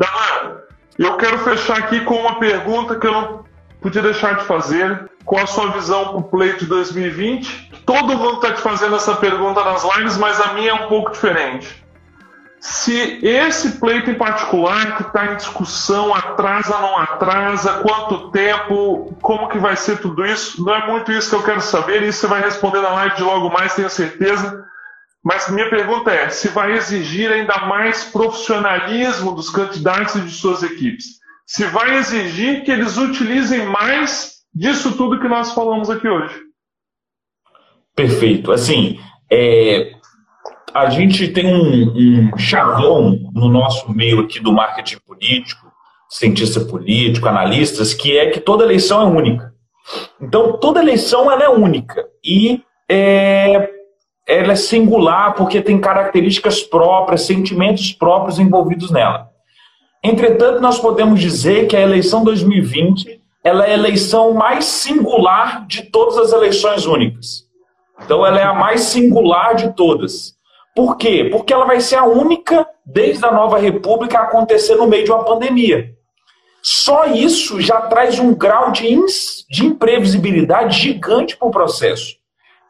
Darlan, 0.00 0.56
eu 0.98 1.18
quero 1.18 1.38
fechar 1.40 1.76
aqui 1.76 2.00
com 2.00 2.14
uma 2.14 2.38
pergunta 2.38 2.98
que 2.98 3.06
eu 3.06 3.12
não 3.12 3.44
podia 3.82 4.00
deixar 4.00 4.36
de 4.36 4.44
fazer. 4.44 5.10
Qual 5.26 5.44
a 5.44 5.46
sua 5.46 5.72
visão 5.72 6.08
para 6.08 6.16
o 6.16 6.22
pleito 6.22 6.60
de 6.60 6.66
2020? 6.66 7.70
Todo 7.84 8.16
mundo 8.16 8.36
está 8.36 8.54
te 8.54 8.62
fazendo 8.62 8.96
essa 8.96 9.14
pergunta 9.16 9.62
nas 9.62 9.84
lives, 9.84 10.16
mas 10.16 10.40
a 10.40 10.54
minha 10.54 10.70
é 10.70 10.74
um 10.74 10.88
pouco 10.88 11.10
diferente. 11.12 11.84
Se 12.58 13.18
esse 13.22 13.72
pleito 13.72 14.10
em 14.10 14.14
particular 14.14 14.96
que 14.96 15.02
está 15.02 15.32
em 15.32 15.36
discussão 15.36 16.14
atrasa, 16.14 16.78
não 16.78 16.98
atrasa, 16.98 17.82
quanto 17.82 18.30
tempo, 18.30 19.16
como 19.20 19.48
que 19.48 19.58
vai 19.58 19.76
ser 19.76 19.98
tudo 19.98 20.24
isso, 20.24 20.64
não 20.64 20.74
é 20.74 20.86
muito 20.86 21.12
isso 21.12 21.30
que 21.30 21.36
eu 21.36 21.42
quero 21.42 21.60
saber, 21.60 22.02
isso 22.02 22.20
você 22.20 22.26
vai 22.26 22.42
responder 22.42 22.80
na 22.80 22.90
live 22.90 23.16
de 23.16 23.22
logo 23.22 23.50
mais, 23.50 23.74
tenho 23.74 23.88
certeza. 23.88 24.69
Mas 25.22 25.50
minha 25.50 25.68
pergunta 25.68 26.10
é, 26.10 26.30
se 26.30 26.48
vai 26.48 26.72
exigir 26.72 27.30
ainda 27.30 27.66
mais 27.66 28.04
profissionalismo 28.04 29.32
dos 29.32 29.50
candidatos 29.50 30.14
e 30.14 30.20
de 30.22 30.30
suas 30.30 30.62
equipes? 30.62 31.20
Se 31.46 31.64
vai 31.66 31.96
exigir 31.96 32.64
que 32.64 32.70
eles 32.70 32.96
utilizem 32.96 33.66
mais 33.66 34.36
disso 34.54 34.96
tudo 34.96 35.20
que 35.20 35.28
nós 35.28 35.52
falamos 35.52 35.90
aqui 35.90 36.08
hoje? 36.08 36.40
Perfeito. 37.94 38.50
Assim, 38.50 38.98
é, 39.30 39.92
a 40.72 40.88
gente 40.88 41.28
tem 41.28 41.46
um, 41.46 42.30
um 42.32 42.38
chavão 42.38 43.18
no 43.34 43.48
nosso 43.48 43.92
meio 43.92 44.20
aqui 44.20 44.40
do 44.40 44.52
marketing 44.52 44.98
político, 45.06 45.70
cientista 46.08 46.60
político, 46.60 47.28
analistas, 47.28 47.92
que 47.92 48.16
é 48.16 48.30
que 48.30 48.40
toda 48.40 48.64
eleição 48.64 49.02
é 49.02 49.04
única. 49.04 49.52
Então, 50.20 50.58
toda 50.58 50.80
eleição 50.80 51.30
ela 51.30 51.44
é 51.44 51.48
única 51.48 52.04
e 52.24 52.62
é, 52.88 53.79
ela 54.30 54.52
é 54.52 54.56
singular 54.56 55.34
porque 55.34 55.60
tem 55.60 55.80
características 55.80 56.62
próprias, 56.62 57.22
sentimentos 57.22 57.92
próprios 57.92 58.38
envolvidos 58.38 58.90
nela. 58.90 59.28
Entretanto, 60.02 60.60
nós 60.60 60.78
podemos 60.78 61.20
dizer 61.20 61.66
que 61.66 61.76
a 61.76 61.80
eleição 61.80 62.24
2020 62.24 63.20
ela 63.42 63.64
é 63.66 63.70
a 63.70 63.74
eleição 63.74 64.32
mais 64.34 64.66
singular 64.66 65.66
de 65.66 65.82
todas 65.84 66.18
as 66.18 66.32
eleições 66.32 66.86
únicas. 66.86 67.44
Então, 68.02 68.24
ela 68.24 68.38
é 68.38 68.44
a 68.44 68.54
mais 68.54 68.82
singular 68.82 69.54
de 69.54 69.74
todas. 69.74 70.34
Por 70.74 70.96
quê? 70.96 71.28
Porque 71.30 71.52
ela 71.52 71.64
vai 71.64 71.80
ser 71.80 71.96
a 71.96 72.04
única, 72.04 72.66
desde 72.84 73.24
a 73.24 73.32
nova 73.32 73.58
república, 73.58 74.18
a 74.18 74.22
acontecer 74.22 74.76
no 74.76 74.86
meio 74.86 75.04
de 75.04 75.10
uma 75.10 75.24
pandemia. 75.24 75.94
Só 76.62 77.06
isso 77.06 77.60
já 77.60 77.80
traz 77.82 78.18
um 78.18 78.34
grau 78.34 78.70
de, 78.70 78.96
de 79.50 79.64
imprevisibilidade 79.64 80.78
gigante 80.78 81.36
para 81.36 81.48
o 81.48 81.50
processo, 81.50 82.16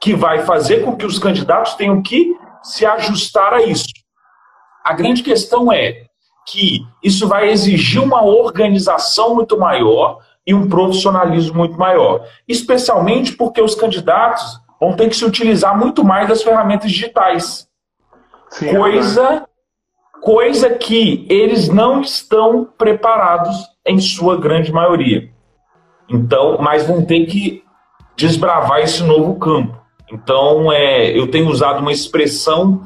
que 0.00 0.14
vai 0.14 0.42
fazer 0.44 0.82
com 0.84 0.96
que 0.96 1.04
os 1.04 1.18
candidatos 1.18 1.74
tenham 1.74 2.00
que 2.00 2.34
se 2.62 2.86
ajustar 2.86 3.52
a 3.52 3.62
isso. 3.62 3.92
A 4.82 4.94
grande 4.94 5.22
questão 5.22 5.70
é 5.70 6.06
que 6.46 6.80
isso 7.02 7.28
vai 7.28 7.50
exigir 7.50 8.02
uma 8.02 8.24
organização 8.24 9.34
muito 9.34 9.58
maior 9.58 10.18
e 10.46 10.54
um 10.54 10.68
profissionalismo 10.68 11.54
muito 11.54 11.78
maior, 11.78 12.26
especialmente 12.48 13.36
porque 13.36 13.60
os 13.60 13.74
candidatos 13.74 14.58
vão 14.80 14.96
ter 14.96 15.08
que 15.08 15.16
se 15.16 15.24
utilizar 15.24 15.78
muito 15.78 16.02
mais 16.02 16.28
das 16.28 16.42
ferramentas 16.42 16.90
digitais. 16.90 17.68
Sim, 18.48 18.70
é 18.70 18.74
coisa, 18.74 19.48
coisa 20.22 20.70
que 20.70 21.26
eles 21.28 21.68
não 21.68 22.00
estão 22.00 22.64
preparados 22.78 23.56
em 23.86 24.00
sua 24.00 24.36
grande 24.38 24.72
maioria. 24.72 25.30
Então, 26.08 26.58
mas 26.60 26.86
vão 26.86 27.04
ter 27.04 27.26
que 27.26 27.62
desbravar 28.16 28.80
esse 28.80 29.02
novo 29.02 29.38
campo. 29.38 29.79
Então, 30.12 30.72
é, 30.72 31.16
eu 31.16 31.28
tenho 31.28 31.48
usado 31.48 31.80
uma 31.80 31.92
expressão 31.92 32.82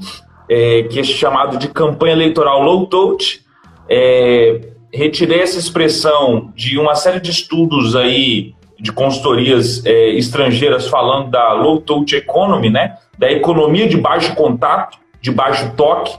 é, 0.48 0.82
que 0.84 1.00
é 1.00 1.02
chamado 1.02 1.58
de 1.58 1.68
campanha 1.68 2.12
eleitoral 2.12 2.62
low 2.62 2.86
touch. 2.86 3.42
É, 3.88 4.68
retirei 4.92 5.40
essa 5.40 5.58
expressão 5.58 6.52
de 6.54 6.78
uma 6.78 6.94
série 6.94 7.20
de 7.20 7.30
estudos 7.30 7.96
aí 7.96 8.54
de 8.78 8.92
consultorias 8.92 9.84
é, 9.86 10.10
estrangeiras 10.10 10.86
falando 10.88 11.30
da 11.30 11.52
low 11.52 11.80
touch 11.80 12.14
economy, 12.14 12.70
né, 12.70 12.96
da 13.18 13.30
economia 13.30 13.88
de 13.88 13.96
baixo 13.96 14.34
contato, 14.34 14.98
de 15.20 15.30
baixo 15.30 15.72
toque, 15.76 16.16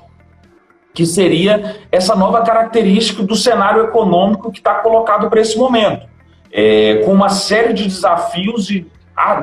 que 0.94 1.06
seria 1.06 1.76
essa 1.92 2.16
nova 2.16 2.42
característica 2.42 3.22
do 3.22 3.36
cenário 3.36 3.84
econômico 3.84 4.52
que 4.52 4.60
está 4.60 4.76
colocado 4.76 5.30
para 5.30 5.42
esse 5.42 5.58
momento, 5.58 6.08
é, 6.52 7.02
com 7.06 7.12
uma 7.12 7.30
série 7.30 7.74
de 7.74 7.84
desafios 7.84 8.70
e 8.70 8.88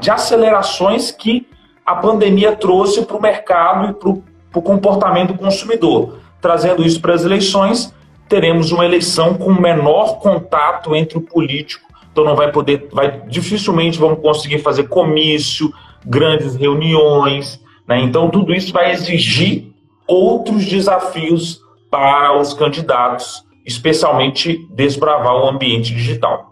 de 0.01 0.11
acelerações 0.11 1.11
que 1.11 1.47
a 1.85 1.97
pandemia 1.97 2.55
trouxe 2.55 3.03
para 3.03 3.17
o 3.17 3.23
mercado 3.23 3.91
e 3.91 3.95
para 3.95 4.59
o 4.59 4.63
comportamento 4.63 5.33
do 5.33 5.39
consumidor. 5.39 6.19
Trazendo 6.41 6.83
isso 6.83 7.01
para 7.01 7.15
as 7.15 7.25
eleições, 7.25 7.95
teremos 8.29 8.73
uma 8.73 8.85
eleição 8.85 9.35
com 9.35 9.53
menor 9.53 10.19
contato 10.19 10.95
entre 10.95 11.19
o 11.19 11.21
político, 11.21 11.87
então 12.11 12.25
não 12.25 12.35
vai 12.35 12.51
poder, 12.51 12.89
vai 12.93 13.23
dificilmente 13.27 13.99
vamos 13.99 14.21
conseguir 14.21 14.59
fazer 14.59 14.89
comício, 14.89 15.73
grandes 16.05 16.57
reuniões, 16.57 17.63
né? 17.87 18.01
Então, 18.01 18.31
tudo 18.31 18.55
isso 18.55 18.73
vai 18.73 18.93
exigir 18.93 19.73
outros 20.07 20.65
desafios 20.67 21.61
para 21.91 22.39
os 22.39 22.55
candidatos, 22.55 23.45
especialmente 23.65 24.67
desbravar 24.71 25.35
o 25.35 25.49
ambiente 25.49 25.95
digital. 25.95 26.51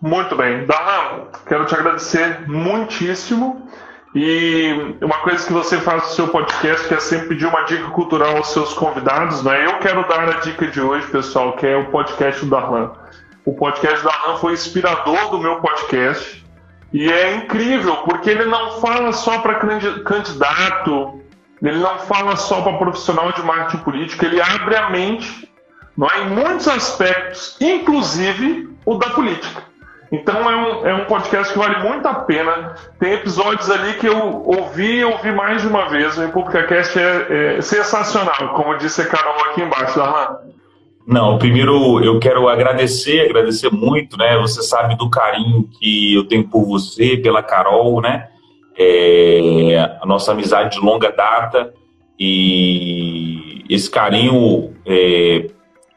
Muito 0.00 0.34
bem. 0.36 0.66
Darlan, 0.66 1.26
quero 1.46 1.64
te 1.64 1.74
agradecer 1.74 2.48
muitíssimo. 2.48 3.68
E 4.14 4.96
uma 5.00 5.18
coisa 5.18 5.46
que 5.46 5.52
você 5.52 5.78
faz 5.78 6.02
no 6.02 6.08
seu 6.10 6.28
podcast, 6.28 6.86
que 6.86 6.94
é 6.94 7.00
sempre 7.00 7.28
pedir 7.28 7.46
uma 7.46 7.62
dica 7.62 7.88
cultural 7.90 8.36
aos 8.36 8.52
seus 8.52 8.74
convidados, 8.74 9.42
né? 9.42 9.64
Eu 9.64 9.78
quero 9.78 10.06
dar 10.06 10.28
a 10.28 10.40
dica 10.40 10.66
de 10.66 10.80
hoje, 10.80 11.06
pessoal, 11.06 11.54
que 11.54 11.66
é 11.66 11.76
o 11.76 11.86
podcast 11.86 12.44
do 12.44 12.50
Darlan. 12.50 12.92
O 13.44 13.54
podcast 13.54 14.02
do 14.02 14.10
Darlan 14.10 14.36
foi 14.36 14.52
inspirador 14.52 15.30
do 15.30 15.38
meu 15.38 15.56
podcast. 15.60 16.44
E 16.92 17.10
é 17.10 17.36
incrível, 17.36 17.96
porque 17.98 18.28
ele 18.28 18.44
não 18.44 18.80
fala 18.82 19.12
só 19.12 19.38
para 19.38 19.54
candidato, 19.54 21.22
ele 21.62 21.78
não 21.78 21.98
fala 22.00 22.36
só 22.36 22.60
para 22.60 22.76
profissional 22.76 23.32
de 23.32 23.42
marketing 23.42 23.82
político, 23.82 24.26
ele 24.26 24.42
abre 24.42 24.76
a 24.76 24.90
mente 24.90 25.50
não 25.96 26.08
é, 26.08 26.22
em 26.22 26.30
muitos 26.30 26.68
aspectos, 26.68 27.56
inclusive 27.60 28.68
o 28.84 28.94
da 28.96 29.10
política. 29.10 29.62
Então 30.12 30.50
é 30.50 30.56
um, 30.56 30.86
é 30.86 30.94
um 30.94 31.06
podcast 31.06 31.50
que 31.50 31.58
vale 31.58 31.82
muito 31.82 32.06
a 32.06 32.14
pena. 32.14 32.74
Tem 33.00 33.14
episódios 33.14 33.70
ali 33.70 33.94
que 33.94 34.06
eu 34.06 34.42
ouvi 34.44 34.98
e 34.98 35.04
ouvi 35.04 35.32
mais 35.32 35.62
de 35.62 35.68
uma 35.68 35.88
vez. 35.88 36.18
O 36.18 36.20
RepublicaCast 36.20 36.98
é, 36.98 37.56
é 37.56 37.60
sensacional, 37.62 38.52
como 38.54 38.76
disse 38.76 39.00
a 39.00 39.06
Carol 39.06 39.40
aqui 39.46 39.62
embaixo, 39.62 39.98
Darlan. 39.98 40.36
Não, 41.06 41.38
primeiro 41.38 42.04
eu 42.04 42.20
quero 42.20 42.46
agradecer, 42.46 43.24
agradecer 43.24 43.70
muito, 43.72 44.18
né? 44.18 44.36
Você 44.36 44.62
sabe 44.62 44.96
do 44.96 45.08
carinho 45.08 45.66
que 45.80 46.14
eu 46.14 46.24
tenho 46.24 46.46
por 46.46 46.66
você, 46.66 47.16
pela 47.16 47.42
Carol, 47.42 48.02
né? 48.02 48.28
É, 48.78 49.96
a 50.00 50.06
nossa 50.06 50.32
amizade 50.32 50.78
de 50.78 50.84
longa 50.84 51.10
data 51.10 51.72
e 52.18 53.64
esse 53.68 53.90
carinho 53.90 54.74
é, 54.86 55.46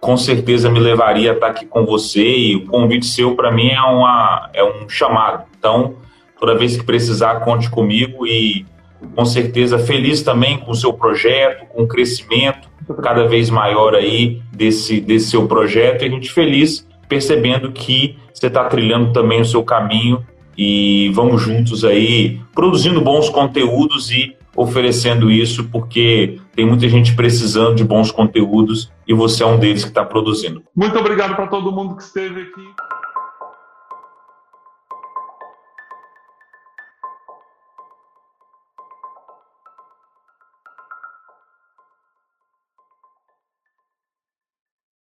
com 0.06 0.16
certeza 0.16 0.70
me 0.70 0.80
levaria 0.80 1.32
a 1.32 1.34
estar 1.34 1.48
aqui 1.48 1.66
com 1.66 1.84
você 1.84 2.22
e 2.24 2.56
o 2.58 2.68
convite 2.68 3.08
seu 3.08 3.36
para 3.36 3.52
mim 3.52 3.70
é, 3.70 3.82
uma, 3.82 4.52
é 4.54 4.64
um 4.64 4.88
chamado. 4.88 5.46
Então, 5.58 5.96
toda 6.40 6.56
vez 6.56 6.78
que 6.78 6.84
precisar, 6.84 7.40
conte 7.40 7.72
comigo 7.72 8.28
e 8.28 8.68
com 9.16 9.26
certeza 9.26 9.80
feliz 9.80 10.22
também 10.22 10.60
com 10.60 10.70
o 10.70 10.76
seu 10.76 10.94
projeto, 10.94 11.66
com 11.70 11.82
o 11.82 11.88
crescimento 11.88 12.70
cada 13.02 13.28
vez 13.28 13.50
maior 13.50 13.96
aí 13.96 14.44
desse, 14.54 15.02
desse 15.02 15.32
seu 15.32 15.48
projeto 15.48 16.04
e 16.04 16.06
a 16.06 16.10
gente 16.10 16.32
feliz 16.32 16.88
percebendo 17.10 17.72
que 17.72 18.16
você 18.32 18.46
está 18.46 18.64
trilhando 18.66 19.12
também 19.12 19.42
o 19.42 19.46
seu 19.46 19.64
caminho 19.64 20.24
e 20.56 21.10
vamos 21.16 21.42
juntos 21.42 21.84
aí 21.84 22.40
produzindo 22.54 23.02
bons 23.02 23.28
conteúdos 23.28 24.12
e 24.12 24.38
oferecendo 24.56 25.30
isso 25.30 25.66
porque 25.66 26.40
tem 26.56 26.66
muita 26.66 26.88
gente 26.88 27.16
precisando 27.16 27.76
de 27.76 27.84
bons 27.84 28.12
conteúdos 28.12 28.92
e 29.08 29.14
você 29.14 29.44
é 29.44 29.46
um 29.46 29.60
deles 29.60 29.84
que 29.84 29.90
está 29.90 30.06
produzindo. 30.06 30.64
Muito 30.76 30.98
obrigado 30.98 31.36
para 31.36 31.48
todo 31.48 31.72
mundo 31.72 31.96
que 31.96 32.04
esteve 32.04 32.42
aqui. 32.42 32.62